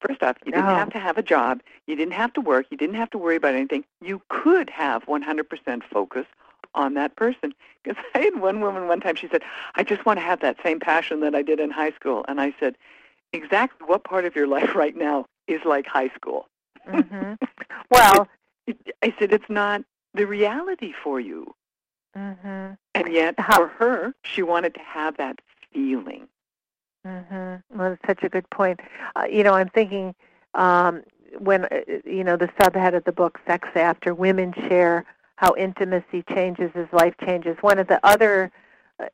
[0.00, 1.60] First off, you didn't have to have a job.
[1.86, 2.66] You didn't have to work.
[2.70, 3.84] You didn't have to worry about anything.
[4.00, 6.26] You could have 100% focus
[6.74, 7.52] on that person.
[7.82, 9.42] Because I had one woman one time, she said,
[9.74, 12.24] I just want to have that same passion that I did in high school.
[12.28, 12.76] And I said,
[13.32, 16.46] exactly what part of your life right now is like high school?
[16.86, 17.38] Mhm.
[17.90, 18.28] Well,
[19.02, 19.82] I said, it's not
[20.14, 21.54] the reality for you.
[22.16, 22.76] mhm.
[22.94, 25.40] And yet, for her, she wanted to have that
[25.72, 26.28] feeling.
[27.04, 28.80] hmm Well, that's such a good point.
[29.16, 30.14] Uh, you know, I'm thinking
[30.54, 31.02] um,
[31.38, 35.04] when uh, you know the subhead of the book, "Sex After," women share
[35.36, 37.56] how intimacy changes as life changes.
[37.60, 38.50] One of the other,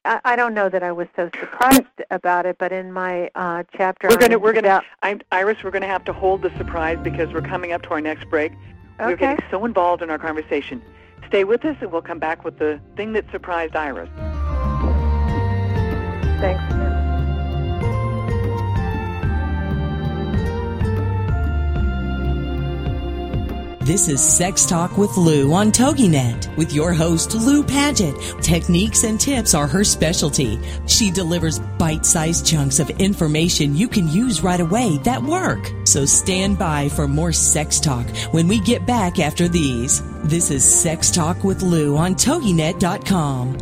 [0.04, 3.64] I, I don't know that I was so surprised about it, but in my uh,
[3.76, 7.32] chapter, We're gonna, we're gonna, I, Iris, we're gonna have to hold the surprise because
[7.32, 8.52] we're coming up to our next break.
[8.98, 10.82] We're getting so involved in our conversation.
[11.28, 14.08] Stay with us, and we'll come back with the thing that surprised Iris.
[23.86, 28.16] This is Sex Talk with Lou on TogiNet with your host Lou Paget.
[28.42, 30.58] Techniques and tips are her specialty.
[30.88, 35.70] She delivers bite-sized chunks of information you can use right away that work.
[35.84, 40.02] So stand by for more sex talk when we get back after these.
[40.24, 43.60] This is Sex Talk with Lou on TogiNet.com.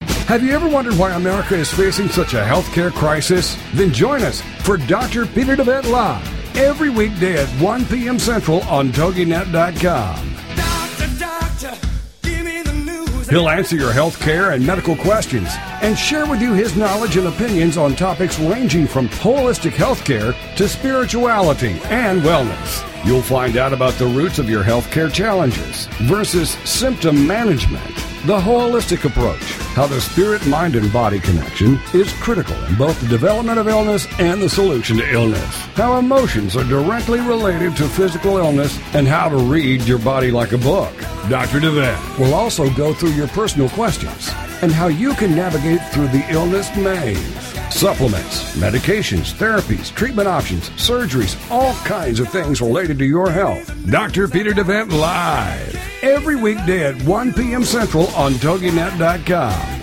[0.00, 3.54] Have you ever wondered why America is facing such a healthcare crisis?
[3.74, 5.26] Then join us for Dr.
[5.26, 8.18] Peter DeVette Live every weekday at 1 p.m.
[8.18, 10.36] Central on TogiNet.com.
[10.56, 11.88] Doctor, doctor,
[12.22, 13.28] give me the news.
[13.28, 15.48] He'll answer your health care and medical questions
[15.82, 20.68] and share with you his knowledge and opinions on topics ranging from holistic healthcare to
[20.68, 22.91] spirituality and wellness.
[23.04, 27.84] You'll find out about the roots of your healthcare challenges versus symptom management,
[28.26, 29.42] the holistic approach,
[29.74, 34.06] how the spirit, mind, and body connection is critical in both the development of illness
[34.20, 39.28] and the solution to illness, how emotions are directly related to physical illness, and how
[39.28, 40.96] to read your body like a book.
[41.28, 41.58] Dr.
[41.58, 44.30] DeVette will also go through your personal questions
[44.62, 47.51] and how you can navigate through the illness maze.
[47.72, 53.74] Supplements, medications, therapies, treatment options, surgeries, all kinds of things related to your health.
[53.90, 54.28] Dr.
[54.28, 55.76] Peter DeVette Live.
[56.02, 57.64] Every weekday at 1 p.m.
[57.64, 59.82] Central on TogiNet.com.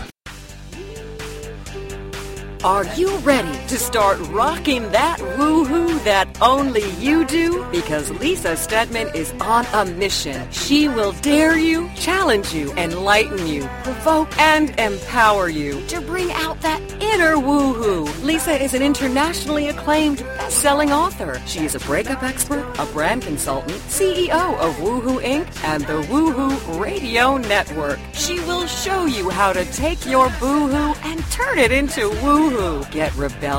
[2.63, 7.64] Are you ready to start rocking that woohoo that only you do?
[7.72, 10.50] Because Lisa Steadman is on a mission.
[10.52, 16.60] She will dare you, challenge you, enlighten you, provoke, and empower you to bring out
[16.62, 18.08] that inner woohoo.
[18.24, 21.40] Lisa is an internationally acclaimed best-selling author.
[21.46, 25.48] She is a breakup expert, a brand consultant, CEO of Woohoo Inc.
[25.64, 28.00] and the Woohoo Radio Network.
[28.14, 33.16] She will show you how to take your boohoo and turn it into woohoo get
[33.16, 33.59] rebellious,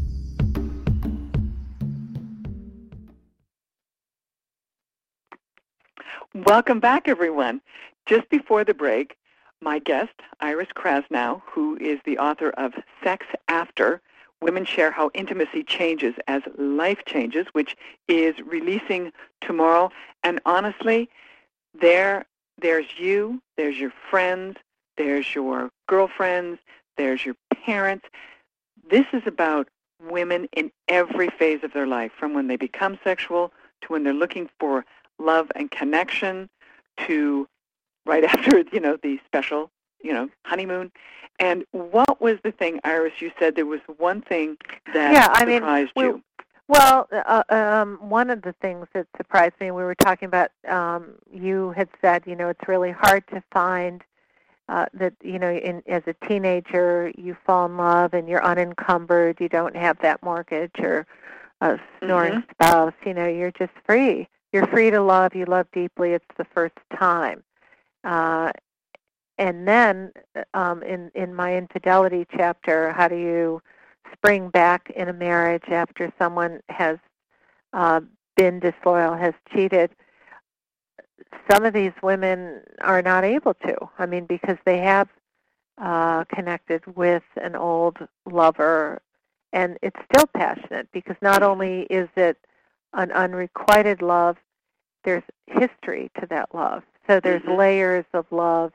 [6.33, 7.59] Welcome back, everyone.
[8.05, 9.17] Just before the break,
[9.59, 12.71] my guest, Iris Krasnow, who is the author of
[13.03, 14.01] Sex After,
[14.41, 17.75] Women Share How Intimacy Changes as Life Changes, which
[18.07, 19.91] is releasing tomorrow.
[20.23, 21.09] And honestly,
[21.77, 22.25] there,
[22.61, 24.55] there's you, there's your friends,
[24.95, 26.59] there's your girlfriends,
[26.95, 28.05] there's your parents.
[28.89, 29.67] This is about
[30.01, 34.13] women in every phase of their life, from when they become sexual to when they're
[34.13, 34.85] looking for
[35.21, 36.49] love and connection
[37.07, 37.47] to
[38.05, 39.71] right after, you know, the special,
[40.03, 40.91] you know, honeymoon.
[41.39, 43.13] And what was the thing, Iris?
[43.19, 44.57] You said there was one thing
[44.93, 46.23] that Yeah, I mean, surprised we- you.
[46.67, 51.15] Well, uh, um, one of the things that surprised me, we were talking about, um,
[51.29, 54.01] you had said, you know, it's really hard to find
[54.69, 59.41] uh, that, you know, in, as a teenager, you fall in love and you're unencumbered,
[59.41, 61.05] you don't have that mortgage or
[61.59, 62.51] a snoring Mhm.
[62.51, 64.29] spouse, you know, you're just free.
[64.53, 67.43] You're free to love, you love deeply, it's the first time.
[68.03, 68.51] Uh,
[69.37, 70.11] and then
[70.53, 73.61] um, in, in my infidelity chapter, how do you
[74.13, 76.97] spring back in a marriage after someone has
[77.73, 78.01] uh,
[78.35, 79.91] been disloyal, has cheated.
[81.49, 83.75] Some of these women are not able to.
[83.97, 85.07] I mean, because they have
[85.81, 87.97] uh, connected with an old
[88.29, 89.01] lover,
[89.53, 92.37] and it's still passionate because not only is it
[92.93, 94.37] an unrequited love,
[95.03, 96.83] there's history to that love.
[97.07, 97.57] So there's Mhm.
[97.57, 98.73] layers of love,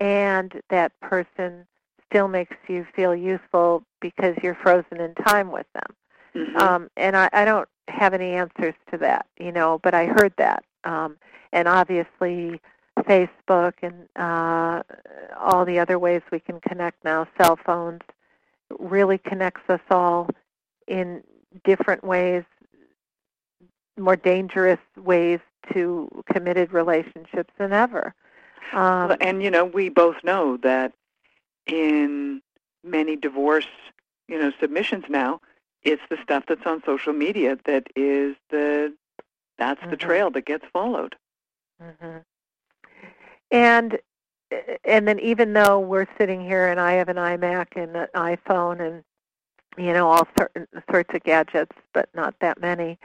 [0.00, 1.66] and that person
[2.06, 5.96] still makes you feel useful because you're frozen in time with them.
[6.34, 6.60] Mhm.
[6.60, 10.32] Um, and I, I don't have any answers to that, you know, but I heard
[10.36, 10.64] that.
[10.84, 11.16] Um,
[11.52, 12.60] and obviously,
[13.00, 14.82] Facebook and uh,
[15.36, 18.02] all the other ways we can connect now, cell phones,
[18.78, 20.28] really connects us all
[20.86, 21.22] in
[21.64, 22.44] different ways,
[23.98, 25.40] more dangerous ways
[25.72, 28.14] to committed relationships than ever.
[28.72, 30.92] Um, and you know, we both know that
[31.66, 32.42] in
[32.82, 33.66] many divorce,
[34.28, 35.40] you know, submissions now,
[35.82, 38.92] it's the stuff that's on social media that is the
[39.58, 39.98] that's the Mhm.
[39.98, 41.16] trail that gets followed.
[41.80, 42.18] hmm
[43.50, 43.98] And
[44.84, 48.80] and then even though we're sitting here and I have an iMac and an iPhone
[48.80, 49.04] and
[49.76, 52.98] you know all certain sorts of gadgets, but not that many,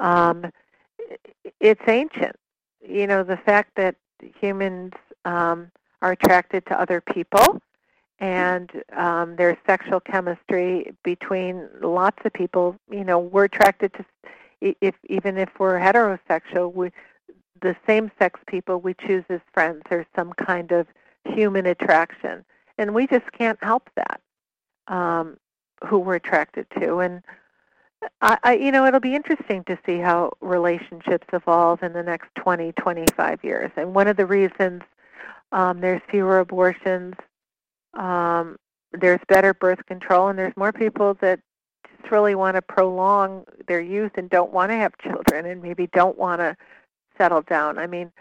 [0.00, 0.50] um,
[1.60, 2.36] it's ancient.
[2.86, 3.96] You know the fact that
[4.40, 4.92] humans
[5.24, 5.70] um,
[6.02, 7.60] are attracted to other people,
[8.20, 12.76] and um, there's sexual chemistry between lots of people.
[12.90, 14.04] You know we're attracted to
[14.60, 16.90] if even if we're heterosexual, we
[17.62, 19.82] the same sex people we choose as friends.
[19.88, 20.86] There's some kind of
[21.24, 22.44] human attraction,
[22.78, 24.20] and we just can't help that.
[24.88, 25.38] Um,
[25.84, 27.22] who we're attracted to, and
[28.20, 32.72] I, you know, it'll be interesting to see how relationships evolve in the next 20,
[32.72, 33.70] 25 years.
[33.76, 34.82] And one of the reasons
[35.52, 37.14] um, there's fewer abortions,
[37.94, 38.56] um,
[38.92, 41.40] there's better birth control, and there's more people that
[41.88, 45.86] just really want to prolong their youth and don't want to have children and maybe
[45.88, 46.56] don't want to
[47.16, 47.78] settle down.
[47.78, 48.12] I mean,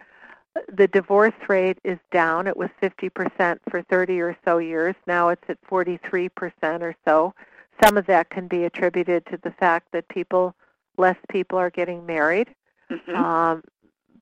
[0.74, 2.48] the divorce rate is down.
[2.48, 4.96] It was 50% for 30 or so years.
[5.06, 6.30] Now it's at 43%
[6.82, 7.34] or so.
[7.84, 10.56] Some of that can be attributed to the fact that people,
[10.98, 12.54] less people are getting married.
[12.90, 13.16] Mhm.
[13.16, 13.64] Um,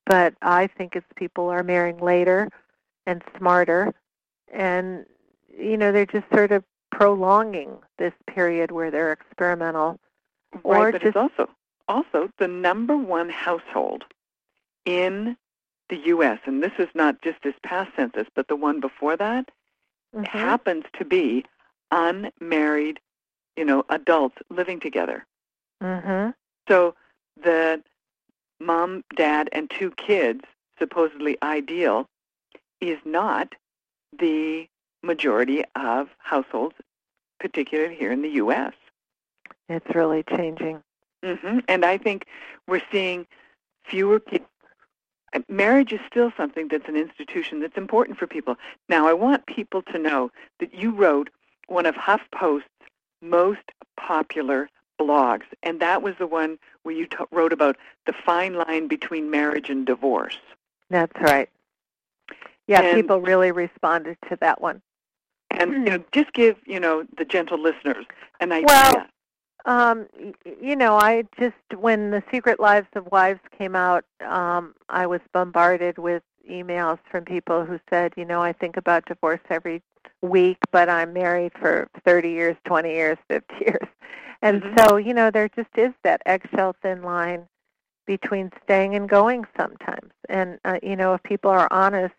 [0.06, 2.48] but I think it's people are marrying later
[3.06, 3.94] and smarter,
[4.52, 5.06] and
[5.56, 9.98] you know they're just sort of prolonging this period where they're experimental.
[10.62, 11.50] or right, but just- it's also
[11.88, 14.04] also the number one household
[14.84, 15.36] in
[15.88, 16.38] the U.S.
[16.46, 19.50] and this is not just this past census, but the one before that
[20.14, 20.26] Mhm.
[20.28, 21.44] happens to be
[21.90, 23.00] unmarried,
[23.56, 25.26] you know, adults living together.
[25.82, 26.34] Mhm.
[26.68, 26.94] So
[27.42, 27.82] the
[28.60, 30.44] mom, dad, and two kids,
[30.78, 32.08] supposedly ideal,
[32.80, 33.54] is not
[34.18, 34.68] the
[35.02, 36.76] majority of households,
[37.38, 38.72] particularly here in the U.S.
[39.68, 40.82] It's really changing.
[41.22, 42.26] hmm And I think
[42.66, 43.26] we're seeing
[43.84, 44.48] fewer people.
[45.48, 48.56] Marriage is still something that's an institution that's important for people.
[48.88, 50.30] Now, I want people to know
[50.60, 51.28] that you wrote
[51.66, 52.64] one of HuffPost's
[53.24, 54.68] most popular
[55.00, 59.30] blogs, and that was the one where you t- wrote about the fine line between
[59.30, 60.38] marriage and divorce.
[60.90, 61.48] That's right.
[62.66, 64.82] Yeah, And- people really responded to that one.
[65.50, 68.06] And you know, just give you know the gentle listeners
[68.40, 68.66] an idea.
[68.66, 69.06] Well,
[69.66, 70.06] Um,
[70.60, 75.20] you know, I just when the Secret Lives of Wives came out, um, I was
[75.32, 79.80] bombarded with emails from people who said, you know, I think about divorce every
[80.24, 83.88] week, but I'm married for 30 years, 20 years, 50 years.
[84.42, 84.78] And Mhm.
[84.78, 87.48] so, you know, there just is that eggshell thin line
[88.06, 90.12] between staying and going sometimes.
[90.28, 92.14] And uh, you know, if people are honest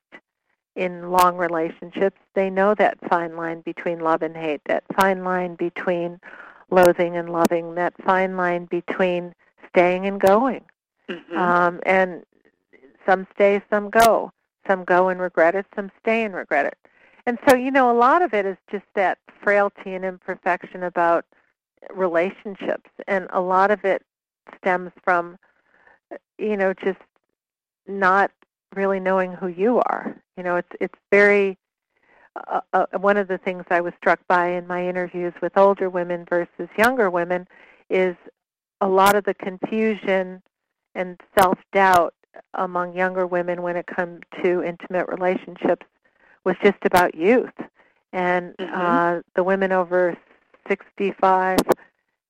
[0.75, 5.55] in long relationships, they know that fine line between love and hate, that fine line
[5.55, 6.19] between
[6.71, 9.33] loathing and loving, that fine line between
[9.69, 10.63] staying and going.
[11.09, 11.37] Mhm.
[11.37, 12.25] Um, and
[13.05, 14.31] some stay, some go.
[14.67, 16.77] Some go and regret it, some stay and regret it.
[17.25, 21.25] And so, you know, a lot of it is just that frailty and imperfection about
[21.93, 22.89] relationships.
[23.07, 24.03] And a lot of it
[24.57, 25.37] stems from,
[26.37, 26.99] you know, just
[27.87, 28.31] not
[28.75, 30.15] really knowing who you are.
[30.37, 31.57] You know, it's it's very
[32.47, 35.89] uh, uh, one of the things I was struck by in my interviews with older
[35.89, 37.47] women versus younger women
[37.89, 38.15] is
[38.81, 40.41] a lot of the confusion
[40.95, 42.13] and self-doubt
[42.55, 45.85] among younger women when it comes to intimate relationships
[46.45, 47.53] was just about youth.
[48.13, 48.71] And Mhm.
[48.73, 50.15] uh, the women over
[50.67, 51.59] 65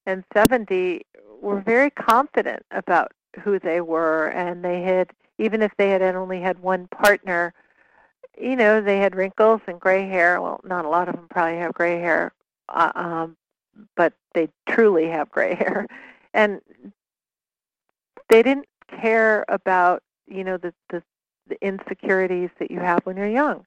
[0.08, 1.06] and 70
[1.42, 3.12] were very confident about
[3.42, 7.54] who they were, and they had, even if they had only had one partner,
[8.38, 10.42] you know, they had wrinkles and gray hair.
[10.42, 12.34] Well, not a lot of them probably have gray hair,
[12.70, 13.38] uh, um,
[13.96, 15.88] but they truly have gray hair,
[16.34, 16.62] and
[18.30, 21.04] they didn't care about, you know, the the,
[21.48, 23.66] the insecurities that you have when you're young,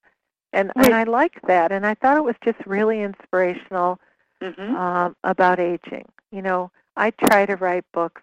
[0.52, 0.86] and Right.
[0.86, 3.98] and I liked that, and I thought it was just really inspirational
[4.40, 4.74] Mhm.
[4.74, 6.06] um, about aging.
[6.30, 8.22] You know, I try to write books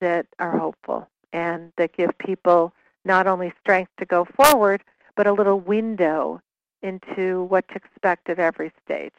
[0.00, 2.72] that are hopeful and that give people
[3.04, 4.82] not only strength to go forward,
[5.16, 6.40] but a little window
[6.82, 9.12] into what to expect at every stage.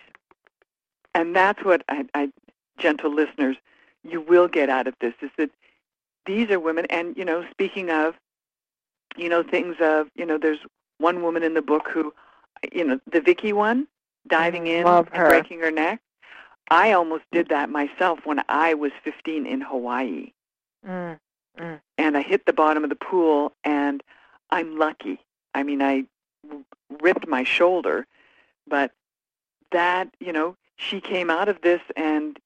[1.13, 2.31] And that's what I, I,
[2.77, 3.57] gentle listeners,
[4.03, 5.51] you will get out of this is that
[6.25, 6.85] these are women.
[6.89, 8.15] And you know, speaking of,
[9.17, 10.59] you know, things of, you know, there's
[11.01, 12.13] one woman in the book who,
[12.71, 13.87] you know, the Vicky one,
[14.27, 15.29] diving in Love and her.
[15.29, 15.99] breaking her neck.
[16.69, 20.31] I almost did that myself when I was 15 in Hawaii,
[20.87, 21.19] Mm.
[21.97, 24.01] and I hit the bottom of the pool, and
[24.51, 25.19] I'm lucky.
[25.53, 26.05] I mean, I
[27.01, 28.07] ripped my shoulder,
[28.67, 28.91] but
[29.71, 32.39] that, you know, she came out of this and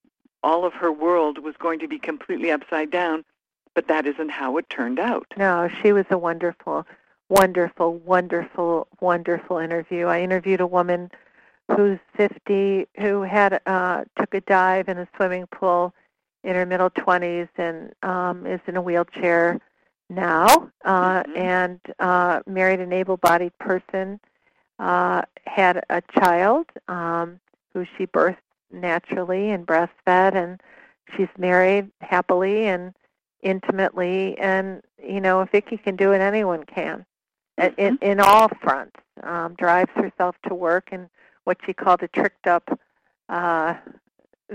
[0.44, 3.24] all of her world was going to be completely upside down,
[3.74, 5.26] but that isn't how it turned out.
[5.38, 6.86] No, she was a wonderful,
[7.30, 10.08] wonderful, wonderful, wonderful interview.
[10.08, 11.12] I interviewed a woman
[11.76, 15.94] who's 50 who had uh, took a dive in a swimming pool
[16.44, 19.60] in her middle 20s and um, is in a wheelchair
[20.10, 21.38] now uh, Mhm.
[21.38, 24.20] and uh, married an able-bodied person.
[24.78, 27.40] Uh, had a child um,
[27.74, 28.38] who she birthed
[28.72, 30.62] naturally and breastfed, and
[31.16, 32.94] she's married happily and
[33.42, 34.38] intimately.
[34.38, 37.06] And you know, if Vicky can do it, anyone can.
[37.58, 41.10] In- In, in all fronts, um, drives herself to work in
[41.46, 42.80] what she called a tricked-up
[43.30, 43.76] uh,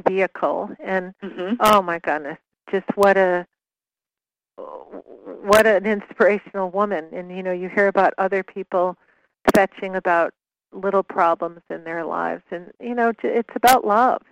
[0.08, 2.38] vehicle, and hmm oh my goodness,
[2.70, 3.46] just what a
[4.56, 7.06] what an inspirational woman.
[7.12, 8.96] And you know, you hear about other people
[9.54, 10.34] fetching about
[10.72, 14.22] little problems in their lives, and you know, it's about love.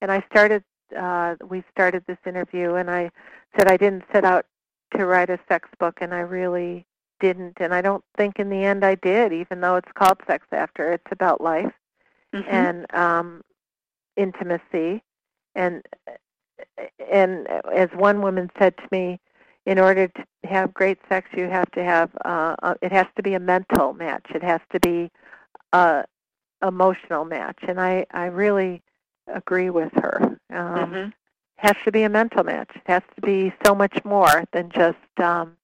[0.00, 0.62] And I started,
[0.96, 3.10] uh, we started this interview, and I
[3.56, 4.46] said I didn't set out
[4.96, 6.84] to write a sex book, and I really
[7.20, 7.54] didn't.
[7.60, 10.92] And I don't think in the end I did, even though it's called Sex After.
[10.92, 11.72] It's about life
[12.34, 13.42] hmm and um,
[14.16, 15.02] intimacy.
[15.54, 15.82] And
[17.12, 19.18] and as one woman said to me,
[19.66, 23.22] in order to have great sex, you have to have uh, uh, it has to
[23.22, 24.26] be a mental match.
[24.34, 25.10] It has to be
[25.72, 26.04] a
[26.66, 28.82] emotional match, and I I really
[29.28, 30.38] agree with her.
[30.52, 31.10] Um, hmm
[31.58, 32.70] Has to be a mental match.
[32.76, 35.57] It has to be so much more than just um,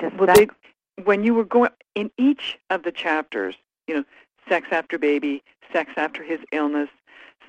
[0.00, 0.54] just Well, sex.
[0.96, 3.54] they, when you were going in each of the chapters,
[3.86, 4.04] you know,
[4.48, 6.88] sex after baby, sex after his illness,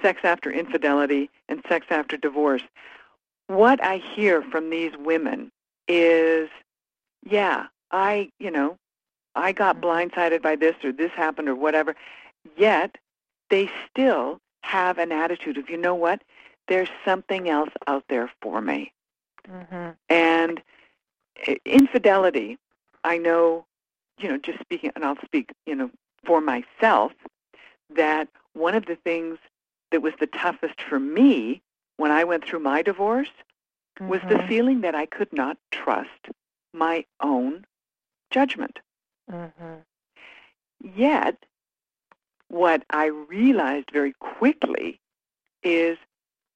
[0.02, 2.64] sex after infidelity, and sex after divorce.
[3.48, 5.52] What I hear from these women
[5.88, 6.50] is,
[7.24, 8.78] yeah, I, you know,
[9.36, 11.96] I got blindsided by this or this happened or whatever.
[12.58, 12.98] Yet
[13.50, 16.22] they still have an attitude of, you know what?
[16.68, 18.92] There's something else out there for me.
[19.50, 19.92] Mm-hmm.
[20.10, 20.62] And
[21.66, 22.58] infidelity,
[23.04, 23.66] I know,
[24.20, 25.92] you know, just speaking, and I'll speak, you know,
[26.26, 27.14] for myself,
[27.96, 29.38] that one of the things
[29.92, 31.62] that was the toughest for me
[31.98, 33.32] when I went through my divorce
[34.08, 34.48] was the Mhm.
[34.48, 36.30] feeling that I could not trust
[36.74, 37.66] my own
[38.32, 38.80] judgment.
[39.30, 39.84] Mhm.
[40.84, 41.46] Yet,
[42.50, 45.00] what I realized very quickly
[45.64, 45.98] is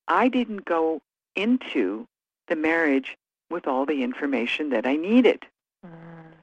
[0.07, 1.01] I didn't go
[1.36, 2.07] into
[2.47, 3.17] the marriage
[3.52, 5.45] with all the information that I needed.
[5.86, 6.34] Mm.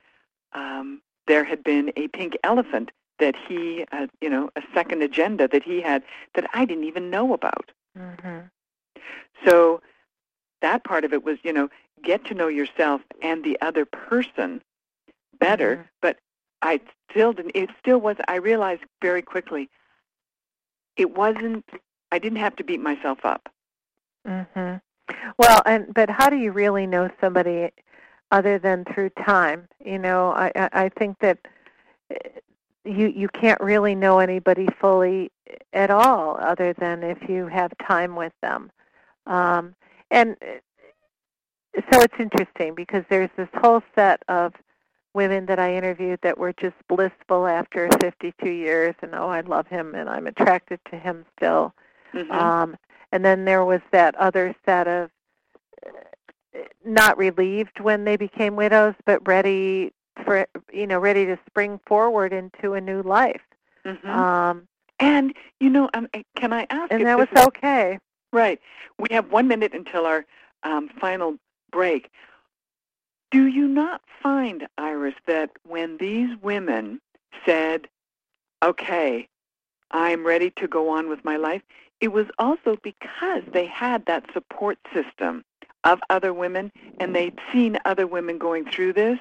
[0.53, 5.49] Um, there had been a pink elephant that he, uh, you know, a second agenda
[5.49, 6.03] that he had
[6.35, 7.73] that I didn't even know about.
[7.97, 8.51] Mhm.
[9.45, 9.83] So
[10.61, 11.69] that part of it was, you know,
[12.03, 14.63] get to know yourself and the other person
[15.39, 15.77] better.
[15.77, 15.89] Mhm.
[16.01, 16.19] But
[16.63, 16.81] I
[17.11, 17.53] still didn't.
[17.55, 18.17] It still was.
[18.29, 19.69] I realized very quickly.
[20.97, 21.69] It wasn't.
[22.11, 23.49] I didn't have to beat myself up.
[24.27, 24.83] Mm Mhm.
[25.39, 27.71] Well, and but how do you really know somebody
[28.31, 29.69] other than through time?
[29.85, 31.39] You know, I I, I think that
[32.11, 32.29] eh,
[32.85, 35.31] you you can't really know anybody fully
[35.73, 38.71] at all other than if you have time with them.
[39.27, 39.75] Um,
[40.11, 40.61] and eh,
[41.93, 44.55] so it's interesting because there's this whole set of
[45.15, 49.67] women that I interviewed that were just blissful after 52 years, and oh, I love
[49.67, 51.75] him and I'm attracted to him still.
[52.13, 52.31] Mhm.
[52.31, 52.77] Um,
[53.13, 55.11] and then there was that other set of
[55.87, 59.93] uh, not relieved when they became widows, but ready
[60.25, 63.43] for you know ready to spring forward into a new life.
[63.85, 64.05] Mhm.
[64.09, 66.93] Um, and you know, um, uh, can I ask?
[66.93, 67.99] and that was is- okay.
[68.33, 68.61] Right.
[68.99, 70.27] We have one minute until our
[70.63, 71.39] um, final
[71.71, 72.11] break.
[73.31, 77.01] Do you not find, Iris, that when these women
[77.47, 77.89] said,
[78.63, 79.29] okay,
[79.91, 81.63] I'm ready to go on with my life,
[82.01, 85.45] it was also because they had that support system
[85.85, 89.19] of other women and they'd seen other women going through this.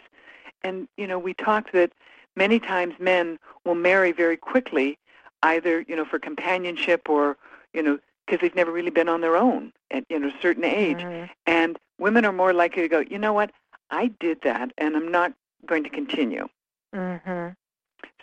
[0.64, 1.92] And, you know, we talked that
[2.36, 4.98] many times men will marry very quickly,
[5.44, 7.38] either, you know, for companionship or,
[7.74, 10.66] you know, because they've never really been on their own at you know a certain
[10.66, 11.00] age.
[11.00, 11.30] Mhm.
[11.46, 13.52] And women are more likely to go, you know what,
[13.90, 15.34] I did that, and I'm not
[15.66, 16.48] going to continue.
[16.94, 17.56] Mhm.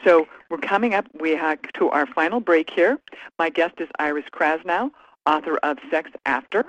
[0.05, 1.07] So we're coming up.
[1.19, 2.99] We have to our final break here.
[3.39, 4.91] My guest is Iris Krasnow,
[5.27, 6.67] author of Sex After.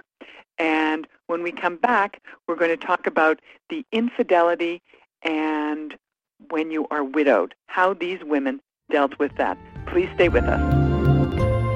[0.57, 4.81] And when we come back, we're going to talk about the infidelity
[5.23, 5.95] and
[6.49, 8.61] when you are widowed, how these women
[8.91, 9.57] dealt with that.
[9.87, 10.59] Please stay with us.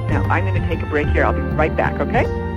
[0.09, 1.25] Now, I'm going to take a break here.
[1.25, 2.48] I'll be right back, okay?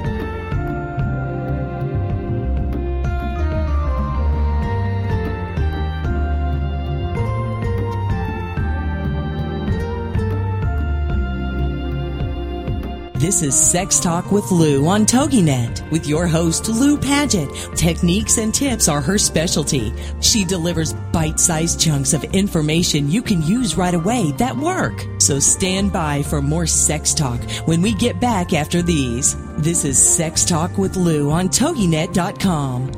[13.22, 17.48] This is Sex Talk with Lou on TogiNet with your host, Lou Paget.
[17.76, 19.92] Techniques and tips are her specialty.
[20.20, 25.06] She delivers bite sized chunks of information you can use right away that work.
[25.18, 29.36] So stand by for more sex talk when we get back after these.
[29.56, 32.90] This is Sex Talk with Lou on TogiNet.com.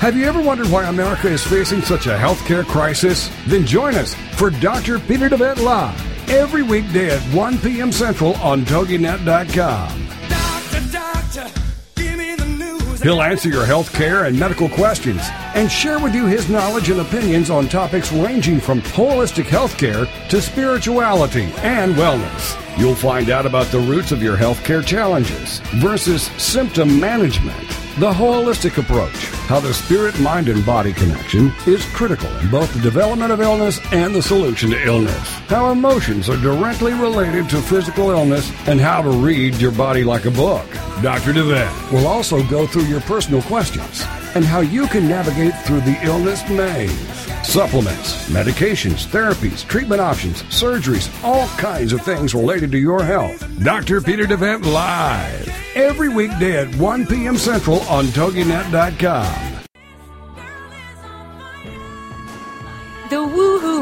[0.00, 3.30] Have you ever wondered why America is facing such a healthcare crisis?
[3.46, 4.98] Then join us for Dr.
[4.98, 7.92] Peter DeVette Live every weekday at 1 p.m.
[7.92, 10.08] Central on TogiNet.com.
[10.28, 11.60] Doctor, doctor,
[11.96, 13.02] give me the news.
[13.02, 15.22] He'll answer your health care and medical questions
[15.54, 20.40] and share with you his knowledge and opinions on topics ranging from holistic healthcare to
[20.40, 22.56] spirituality and wellness.
[22.78, 27.68] You'll find out about the roots of your healthcare challenges versus symptom management,
[27.98, 32.80] the holistic approach, how the spirit, mind, and body connection is critical in both the
[32.80, 38.10] development of illness and the solution to illness, how emotions are directly related to physical
[38.10, 40.70] illness, and how to read your body like a book.
[41.02, 41.32] Dr.
[41.32, 44.04] DeVette will also go through your personal questions
[44.36, 47.17] and how you can navigate through the illness maze.
[47.48, 53.42] Supplements, medications, therapies, treatment options, surgeries, all kinds of things related to your health.
[53.64, 54.02] Dr.
[54.02, 55.48] Peter DeVette Live.
[55.74, 57.38] Every weekday at 1 p.m.
[57.38, 59.67] Central on TogiNet.com.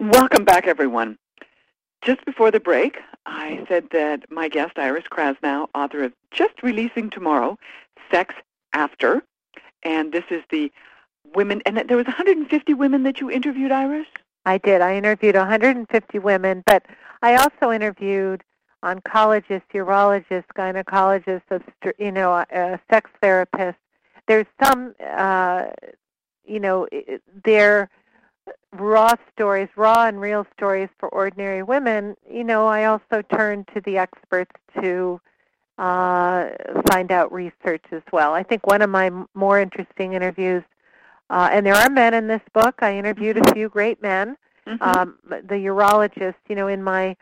[0.00, 1.18] Welcome back, everyone.
[2.00, 2.96] Just before the break,
[3.26, 7.58] I said that my guest, Iris Krasnow, author of just releasing tomorrow,
[8.10, 8.34] Sex
[8.72, 9.22] After,
[9.82, 10.72] and this is the
[11.34, 14.06] women, and there was 150 women that you interviewed, Iris?
[14.46, 14.80] I did.
[14.80, 16.86] I interviewed 150 women, but
[17.20, 18.42] I also interviewed
[18.82, 21.62] oncologists, urologists, gynecologists,
[21.98, 23.76] you know, uh, sex therapists.
[24.26, 25.66] There's some, uh,
[26.46, 26.88] you know,
[27.44, 27.90] they're
[28.72, 33.80] raw stories, raw and real stories for ordinary women, you know, I also turn to
[33.80, 35.20] the experts to
[35.78, 36.50] uh,
[36.90, 38.34] find out research as well.
[38.34, 40.62] I think one of my more interesting interviews,
[41.30, 42.76] uh, and there are men in this book.
[42.80, 44.36] I interviewed a few great men.
[44.66, 44.82] Mm-hmm.
[44.82, 47.16] Um, the urologist, you know, in my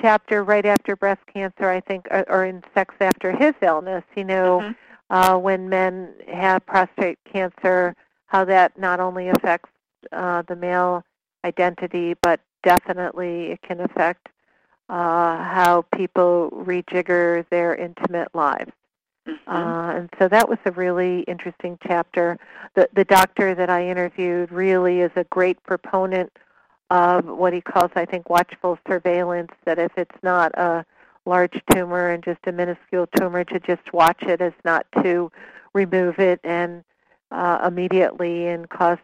[0.00, 4.24] chapter right after breast cancer, I think, or, or in sex after his illness, you
[4.24, 4.76] know, Mhm.
[5.10, 7.94] uh, when men have prostate cancer,
[8.26, 9.68] how that not only affects
[10.12, 11.04] uh, the male
[11.44, 14.28] identity, but definitely it can affect
[14.88, 18.72] uh, how people rejigger their intimate lives.
[19.26, 19.38] Mhm.
[19.46, 22.38] Uh, and so that was a really interesting chapter.
[22.74, 26.32] The the doctor that I interviewed really is a great proponent
[26.90, 29.52] of what he calls, I think, watchful surveillance.
[29.64, 30.84] That if it's not a
[31.26, 35.30] large tumor and just a minuscule tumor, to just watch it as not to
[35.74, 36.82] remove it and
[37.30, 38.98] uh, immediately and cause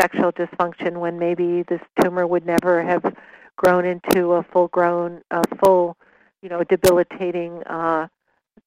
[0.00, 3.14] sexual dysfunction when maybe this tumor would never have
[3.56, 5.96] grown into a full grown, uh, full,
[6.42, 8.08] you know, debilitating uh,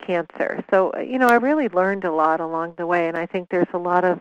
[0.06, 0.64] cancer.
[0.72, 3.68] So, you know, I really learned a lot along the way, and I think there's
[3.74, 4.20] a lot of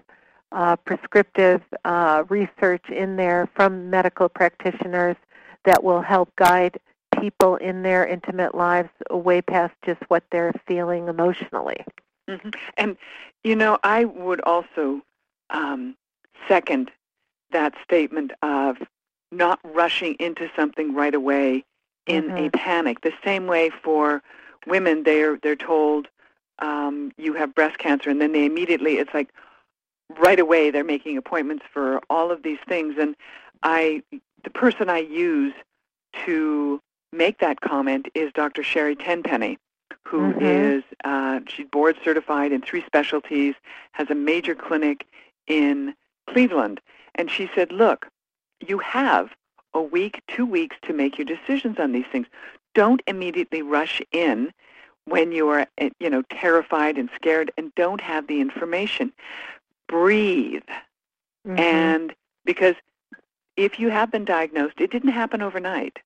[0.53, 5.16] uh, prescriptive uh, research in there from medical practitioners
[5.64, 6.78] that will help guide
[7.20, 11.76] people in their intimate lives way past just what they're feeling emotionally.
[12.28, 12.55] Mhm.
[12.76, 12.97] And
[13.45, 15.03] you know, I would also
[15.51, 15.97] um,
[16.47, 16.91] second
[17.51, 18.76] that statement of
[19.32, 21.64] not rushing into something right away
[22.07, 22.53] in a Mhm.
[22.53, 23.01] panic.
[23.03, 24.22] The same way for
[24.66, 26.09] women, they're they're told
[26.61, 29.30] um, you have breast cancer, and then they immediately it's like
[30.18, 32.95] right away they're making appointments for all of these things.
[32.99, 33.14] And
[33.62, 34.03] I,
[34.45, 35.55] the person I use
[36.26, 36.80] to
[37.12, 38.62] make that comment is Dr.
[38.62, 39.59] Sherry Tenpenny,
[40.05, 40.78] who Mhm.
[40.78, 43.55] is uh, she's board certified in three specialties,
[43.93, 45.07] has a major clinic
[45.47, 45.95] in
[46.33, 46.81] Cleveland,
[47.14, 48.09] and she said, "Look,
[48.61, 49.31] you have
[49.74, 52.26] a week, two weeks to make your decisions on these things.
[52.74, 54.53] Don't immediately rush in
[55.05, 59.12] when you are, eh, you know, terrified and scared, and don't have the information.
[59.89, 60.62] Breathe,
[61.45, 61.59] Mhm.
[61.59, 62.14] and
[62.45, 62.74] because
[63.57, 65.99] if you have been diagnosed, it didn't happen overnight.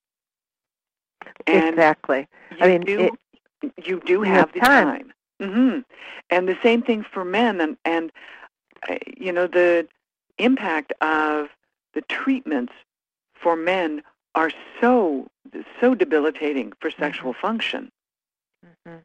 [1.46, 2.28] And exactly.
[2.60, 3.10] I mean, do,
[3.84, 4.92] you do have have the time.
[4.92, 5.12] time.
[5.40, 5.78] hmm
[6.30, 8.12] And the same thing for men, and and
[8.88, 9.86] uh, you know the
[10.38, 11.48] impact of
[11.94, 12.72] the treatments
[13.34, 14.02] for men
[14.34, 15.28] are so
[15.80, 17.90] so debilitating for sexual function.
[18.86, 19.02] Mhm.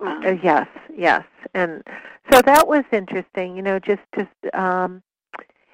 [0.00, 1.24] Um, Uh, yes, yes,
[1.54, 1.82] and
[2.30, 3.56] so that was interesting.
[3.56, 5.02] You know, just just um,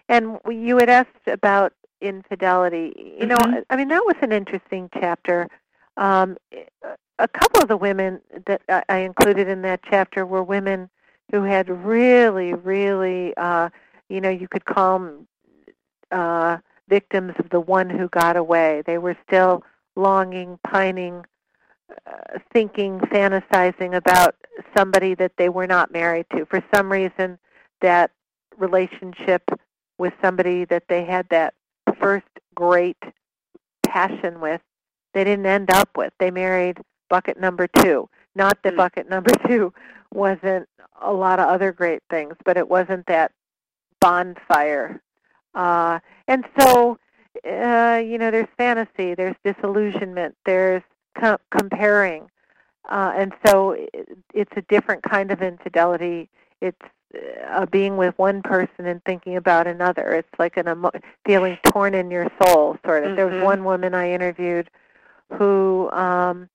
[0.09, 3.17] and you had asked about infidelity.
[3.19, 3.65] You know, Mhm.
[3.71, 5.49] I mean that was an interesting chapter.
[5.97, 6.37] Um,
[7.19, 10.89] a couple of the women that I- I included in that chapter were women
[11.33, 13.71] who had really, really uh,
[14.09, 15.29] you know, you could call them
[16.11, 18.83] uh, victims of the one who got away.
[18.87, 19.63] They were still
[19.97, 21.25] longing, pining,
[22.07, 24.35] uh, thinking, fantasizing about
[24.77, 26.47] somebody that they were not married to.
[26.47, 27.39] For some reason,
[27.81, 28.11] that
[28.57, 29.43] relationship
[29.99, 31.55] with somebody that they had that
[32.01, 32.97] first great
[33.87, 34.61] passion with,
[35.15, 36.13] they didn't end up with.
[36.19, 36.79] They married
[37.09, 38.09] bucket number two.
[38.35, 38.77] Not that Mm.
[38.77, 39.73] bucket number two
[40.13, 40.69] wasn't
[41.01, 43.33] a lot of other great things, but it wasn't that
[44.01, 45.01] bonfire.
[45.55, 46.99] Uh, and so,
[47.45, 50.83] uh, you know, there's fantasy, there's disillusionment, there's
[51.19, 52.29] co- comparing.
[52.89, 56.29] Uh, and so it, it's a different kind of infidelity.
[56.61, 56.81] It's
[57.51, 60.15] uh, being with one person and thinking about another.
[60.15, 60.91] It's like an emo-
[61.27, 63.17] feeling torn in your soul, sort of.
[63.17, 63.45] There was Mhm.
[63.45, 64.71] one woman I interviewed
[65.33, 66.49] who um,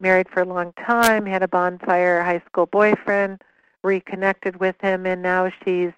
[0.00, 3.42] married for a long time, had a bonfire high school boyfriend,
[3.82, 5.92] reconnected with him, and now she's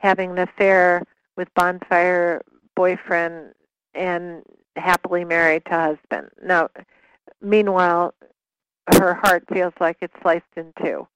[0.00, 1.02] having an affair
[1.36, 2.42] with bonfire
[2.74, 3.54] boyfriend
[3.94, 4.42] and
[4.76, 6.30] happily married to husband.
[6.42, 6.68] Now,
[7.40, 8.14] meanwhile,
[8.94, 11.06] her heart feels like it's sliced in 2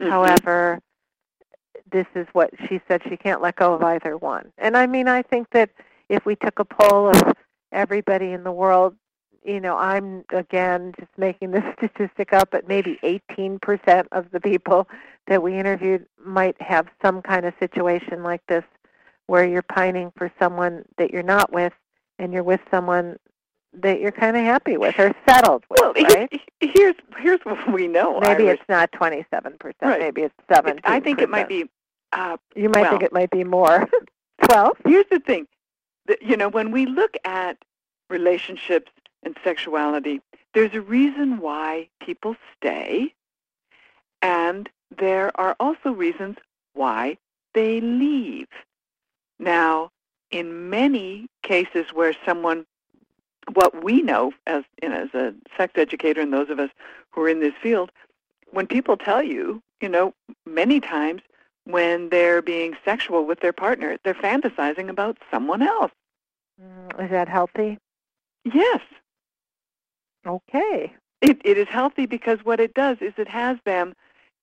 [0.00, 0.10] Mhm.
[0.10, 0.80] However,
[1.90, 4.52] this is what she said she can't let go of either one.
[4.58, 5.70] And I mean, I think that
[6.08, 7.34] if we took a poll of
[7.70, 8.96] everybody in the world,
[9.44, 14.88] you know, I'm again just making this statistic up, but maybe 18% of the people
[15.26, 18.64] that we interviewed might have some kind of situation like this
[19.26, 21.72] where you're pining for someone that you're not with
[22.18, 23.18] and you're with someone
[23.74, 26.28] that you're kind of happy with or settled with, well, right?
[26.60, 28.20] he- here's here's what we know.
[28.20, 28.58] Maybe Iris.
[28.60, 29.32] it's not 27%,
[29.80, 29.98] Right.
[30.00, 30.80] maybe it's 17%.
[30.84, 31.68] I think it might be.
[32.12, 33.88] Uh, You might think it might be more.
[34.50, 34.76] 12?
[34.84, 35.46] here's the thing.
[36.20, 37.56] You know, when we look at
[38.10, 38.90] relationships
[39.22, 40.20] and sexuality,
[40.54, 43.14] there's a reason why people stay,
[44.20, 44.68] and
[44.98, 46.36] there are also reasons
[46.74, 47.16] why
[47.54, 48.48] they leave.
[49.38, 49.90] Now,
[50.30, 52.64] in many cases where someone,
[53.54, 56.70] what we know as you know, as a sex educator and those of us
[57.10, 57.90] who are in this field,
[58.50, 60.14] when people tell you, you know,
[60.46, 61.22] many times
[61.64, 65.92] when they're being sexual with their partner, they're fantasizing about someone else.
[66.60, 67.78] Mm, Is that healthy?
[68.44, 68.80] Yes,
[70.26, 70.94] Okay.
[71.22, 73.94] it, it is healthy because what it does is it has them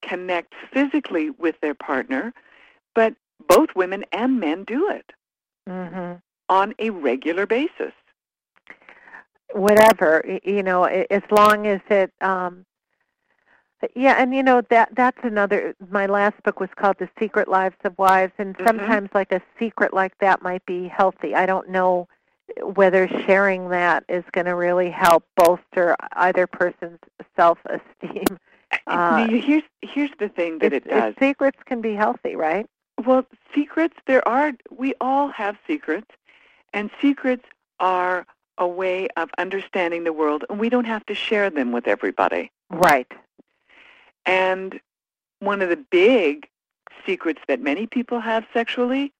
[0.01, 2.33] connect physically with their partner,
[2.95, 3.13] but
[3.47, 5.11] both women and men do it
[5.67, 7.93] hmm on a regular basis.
[9.53, 12.65] Whatever, you know, as long as it um
[13.95, 17.75] yeah, and you know that that's another my last book was called The Secret Lives
[17.83, 18.67] of Wives and Mhm.
[18.67, 21.33] sometimes like a secret like that might be healthy.
[21.35, 22.07] I don't know
[22.63, 26.99] whether sharing that is going to really help bolster either person's
[27.35, 28.25] self-esteem.
[28.85, 31.15] Uh, here's here's the thing that If- it does.
[31.17, 32.67] secrets can be healthy, right?
[33.03, 33.25] Well,
[33.55, 36.05] secrets, there are, we all have secrets,
[36.71, 37.45] and secrets
[37.79, 38.27] are
[38.59, 42.51] a way of understanding the world, and we don't have to share them with everybody.
[42.69, 43.11] Right.
[44.27, 44.79] And
[45.39, 46.47] one of the big
[47.07, 49.13] secrets that many people have sexually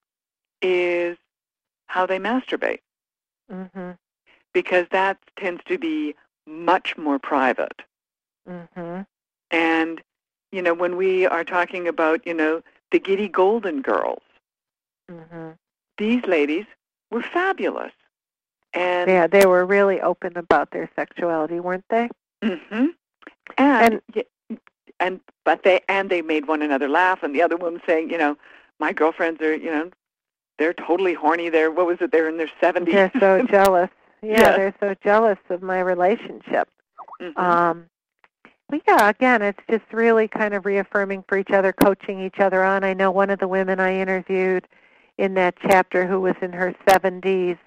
[0.62, 1.16] is
[1.86, 2.80] how they masturbate,
[3.50, 3.96] Mhm.
[4.52, 6.14] because that tends to be
[6.46, 7.82] much more private.
[8.48, 9.02] Mm-hmm.
[9.50, 10.02] And,
[10.52, 14.22] you know, when we are talking about, you know, the giddy golden girls,
[15.10, 15.50] mm-hmm.
[15.98, 16.66] these ladies
[17.10, 17.92] were fabulous.
[18.72, 22.08] And Yeah, they were really open about their sexuality, weren't they?
[22.42, 22.86] Mm-hmm.
[23.58, 24.24] And, y
[25.00, 28.18] and but they and they made one another laugh, and the other woman saying, you
[28.18, 28.36] know,
[28.78, 29.90] my girlfriends are, you know,
[30.60, 31.48] they're totally horny.
[31.48, 32.12] They're what was it?
[32.12, 32.94] They're in their seventies.
[32.94, 33.88] They're so jealous.
[34.22, 34.56] Yeah, Yes.
[34.56, 36.68] they're so jealous of my relationship.
[37.20, 37.36] Mhm.
[37.38, 37.86] Um,
[38.68, 42.62] but yeah, again, it's just really kind of reaffirming for each other, coaching each other
[42.62, 42.84] on.
[42.84, 44.68] I know one of the women I interviewed
[45.16, 47.58] in that chapter who was in her 70s,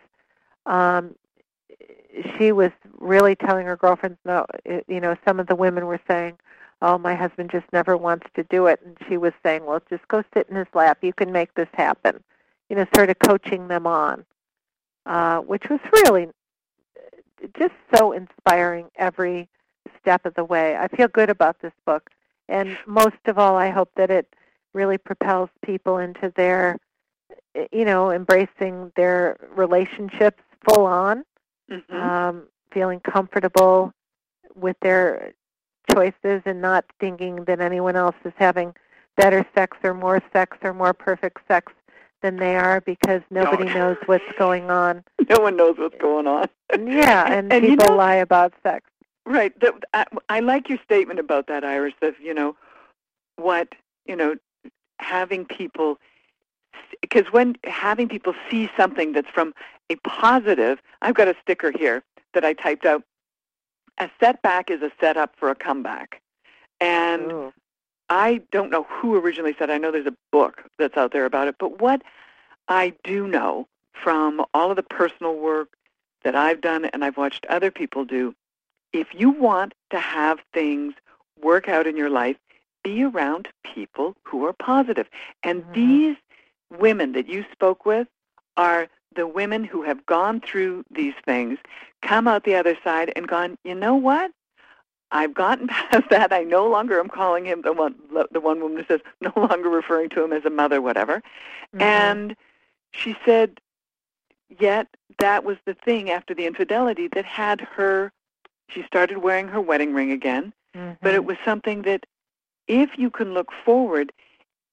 [0.67, 1.15] um,
[2.37, 4.45] she was really telling her girlfriends, no,
[4.87, 6.37] you know, some of the women were saying,
[6.83, 8.79] oh, my husband just never wants to do it.
[8.85, 10.99] And she was saying, well, just go sit in his lap.
[11.01, 12.23] You can make this happen.
[12.73, 14.25] You know, sort of coaching them on,
[15.05, 16.29] uh, which was really
[17.55, 19.47] just so inspiring every
[20.01, 20.75] step of the way.
[20.75, 22.09] I feel good about this book.
[22.49, 24.25] And most of all, I hope that it
[24.73, 26.79] really propels people into their,
[27.71, 31.25] you know, embracing their relationships full on,
[31.69, 31.93] Mhm.
[31.93, 33.93] um, feeling comfortable
[34.55, 35.33] with their
[35.91, 38.75] choices and not thinking that anyone else is having
[39.15, 41.71] better sex or more sex or more perfect sex
[42.23, 43.75] than they are because nobody Don't.
[43.75, 45.03] knows what's going on.
[45.29, 46.47] no one knows what's going on.
[46.79, 48.89] Yeah, and, And you people know- lie about sex.
[49.25, 49.57] Right.
[49.61, 51.93] The, I, I like your statement about that, Iris.
[52.01, 52.57] Of you know,
[53.37, 53.69] what
[54.05, 54.35] you know,
[54.99, 55.97] having people
[57.01, 59.53] because when having people see something that's from
[59.89, 62.03] a positive, I've got a sticker here
[62.33, 63.03] that I typed out.
[63.99, 66.21] A setback is a setup for a comeback.
[66.81, 67.53] And Ooh.
[68.09, 69.69] I don't know who originally said.
[69.69, 72.01] I know there's a book that's out there about it, but what
[72.67, 75.69] I do know from all of the personal work
[76.23, 78.35] that I've done and I've watched other people do,
[78.91, 80.93] if you want to have things
[81.41, 82.37] work out in your life,
[82.83, 85.09] be around people who are positive.
[85.43, 85.73] And Mhm.
[85.73, 86.17] these
[86.77, 88.07] women that you spoke with
[88.57, 91.59] are the women who have gone through these things,
[92.01, 94.31] come out the other side and gone, you know what?
[95.13, 96.33] I've gotten past that.
[96.33, 97.95] I no longer am calling him the one
[98.31, 101.21] the one woman who says no longer referring to him as a mother, whatever.
[101.73, 101.81] Mhm.
[101.81, 102.35] And
[102.91, 103.59] she said,
[104.59, 104.87] yet
[105.19, 108.11] that was the thing after the infidelity that had her.
[108.69, 110.51] She started wearing her wedding ring again,
[111.01, 111.25] but it Mhm.
[111.25, 112.05] was something that
[112.67, 114.11] if you can look forward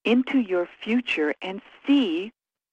[0.05, 2.32] into your future and see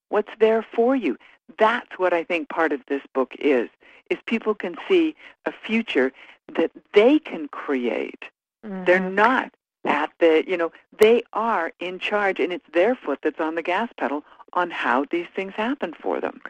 [0.10, 1.18] what's there for you,
[1.58, 3.70] that's what I think part of this book is.
[4.10, 6.12] Is people can see a future
[6.56, 8.26] that they can create.
[8.64, 9.14] They're Mhm.
[9.14, 9.52] not
[9.86, 13.62] at the, you know, they are in charge and it's their foot that's on the
[13.62, 16.42] gas pedal on how these things happen for them.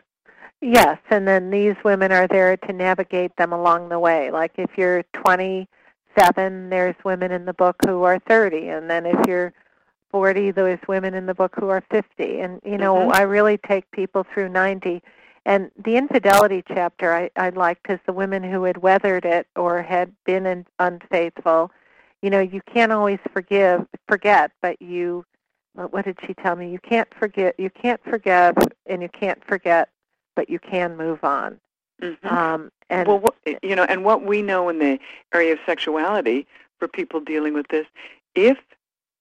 [0.62, 4.32] Yes, and then these women are there to navigate them along the way.
[4.32, 9.28] Like if you're 27, there's women in the book who are 30, and then if
[9.28, 9.54] you're
[10.10, 12.40] 40, there's women in the book who are 50.
[12.40, 13.14] And you know, Mhm.
[13.14, 15.02] I really take people through 90.
[15.48, 19.82] And the infidelity chapter I, I liked because the women who had weathered it or
[19.82, 21.72] had been in, unfaithful,
[22.22, 25.26] you know, you can't always forgive, forget, but you.
[25.74, 26.70] What did she tell me?
[26.72, 27.56] You can't forget.
[27.58, 28.56] You can't forgive,
[28.88, 29.90] and you can't forget,
[30.36, 31.60] but you can move on.
[32.02, 32.30] Mhm.
[32.30, 35.00] Um, and well, what, you know, and what we know in the
[35.34, 36.46] area of sexuality
[36.80, 37.88] for people dealing with this,
[38.36, 38.58] if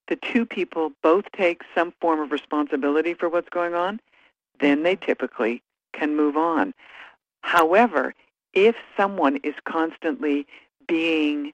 [0.08, 4.00] the two people both take some form of responsibility for what's going on,
[4.58, 5.62] then they typically
[5.96, 6.74] can move on.
[7.40, 8.14] However,
[8.52, 10.46] if someone is constantly
[10.86, 11.52] being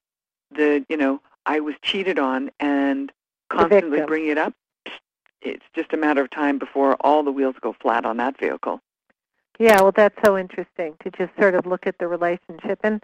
[0.50, 3.12] the, you know, I was cheated on and
[3.48, 4.54] constantly bringing it up,
[5.40, 8.80] it's just a matter of time before all the wheels go flat on that vehicle.
[9.58, 12.80] Yeah, well, that's so interesting to just sort of look at the relationship.
[12.82, 13.02] And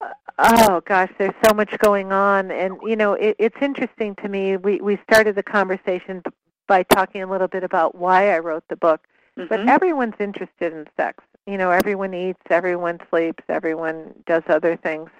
[0.00, 4.28] uh, oh gosh, there's so much going on, and you know, it, it's interesting to
[4.28, 4.56] me.
[4.56, 6.22] We we started the conversation
[6.68, 9.08] by talking a little bit about why I wrote the book,
[9.48, 9.68] but Mhm.
[9.68, 11.22] everyone's interested in sex.
[11.46, 15.10] You know, everyone eats, everyone sleeps, everyone does other things,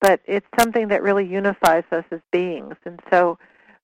[0.00, 2.76] but it's something that really unifies us as beings.
[2.84, 3.38] And so,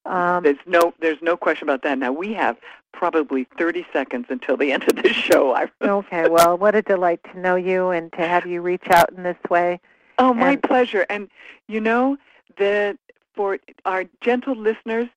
[0.07, 1.99] um, There's no there's no question about that.
[1.99, 2.57] Now we have
[2.93, 5.55] probably 30 seconds until the end of this show.
[5.83, 9.23] Okay, well, what a delight to know you and to have you reach out in
[9.23, 9.79] this way.
[10.19, 11.05] oh, my and- pleasure.
[11.11, 11.29] And
[11.69, 12.17] you know
[12.57, 12.97] that
[13.35, 15.09] for our gentle listeners,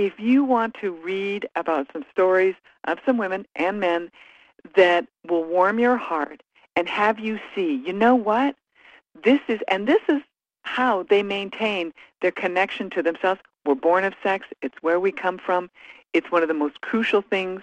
[0.00, 4.10] if you want to read about some stories of some women and men
[4.74, 6.42] that will warm your heart
[6.74, 8.56] and have you see, you know what?
[9.22, 10.22] This is and this is
[10.62, 11.92] how they maintain
[12.22, 13.42] their connection to themselves.
[13.66, 14.46] We're born of sex.
[14.62, 15.68] It's where we come from.
[16.14, 17.60] It's one of the most crucial things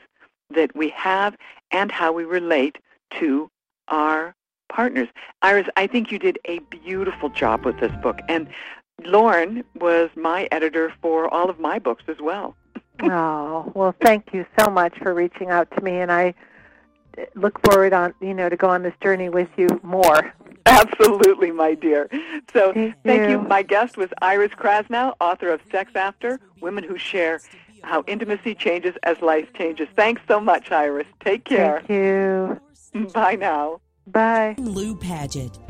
[0.53, 1.35] that we have
[1.71, 2.77] and how we relate
[3.19, 3.49] to
[3.87, 4.35] our
[4.69, 5.07] partners.
[5.41, 8.19] Iris, I think you did a beautiful job with this book.
[8.29, 8.47] And
[9.05, 12.55] Lauren was my editor for all of my books as well.
[12.99, 16.33] Oh, well, thank you so much for reaching out to me, and I
[17.35, 20.33] look forward on you know to go on this journey with you more.
[20.65, 22.09] Absolutely, my dear.
[22.51, 23.29] So Thank thank you.
[23.29, 23.41] you.
[23.41, 27.39] My guest was Iris Krasnow, author of Sex After, Women Who Share
[27.83, 29.87] How Intimacy Changes as Life Changes.
[29.95, 31.07] Thanks so much, Iris.
[31.23, 31.83] Take care.
[31.87, 32.59] Thank you.
[33.13, 33.79] Bye now.
[34.07, 34.55] Bye.
[34.57, 35.59] Lou Paget.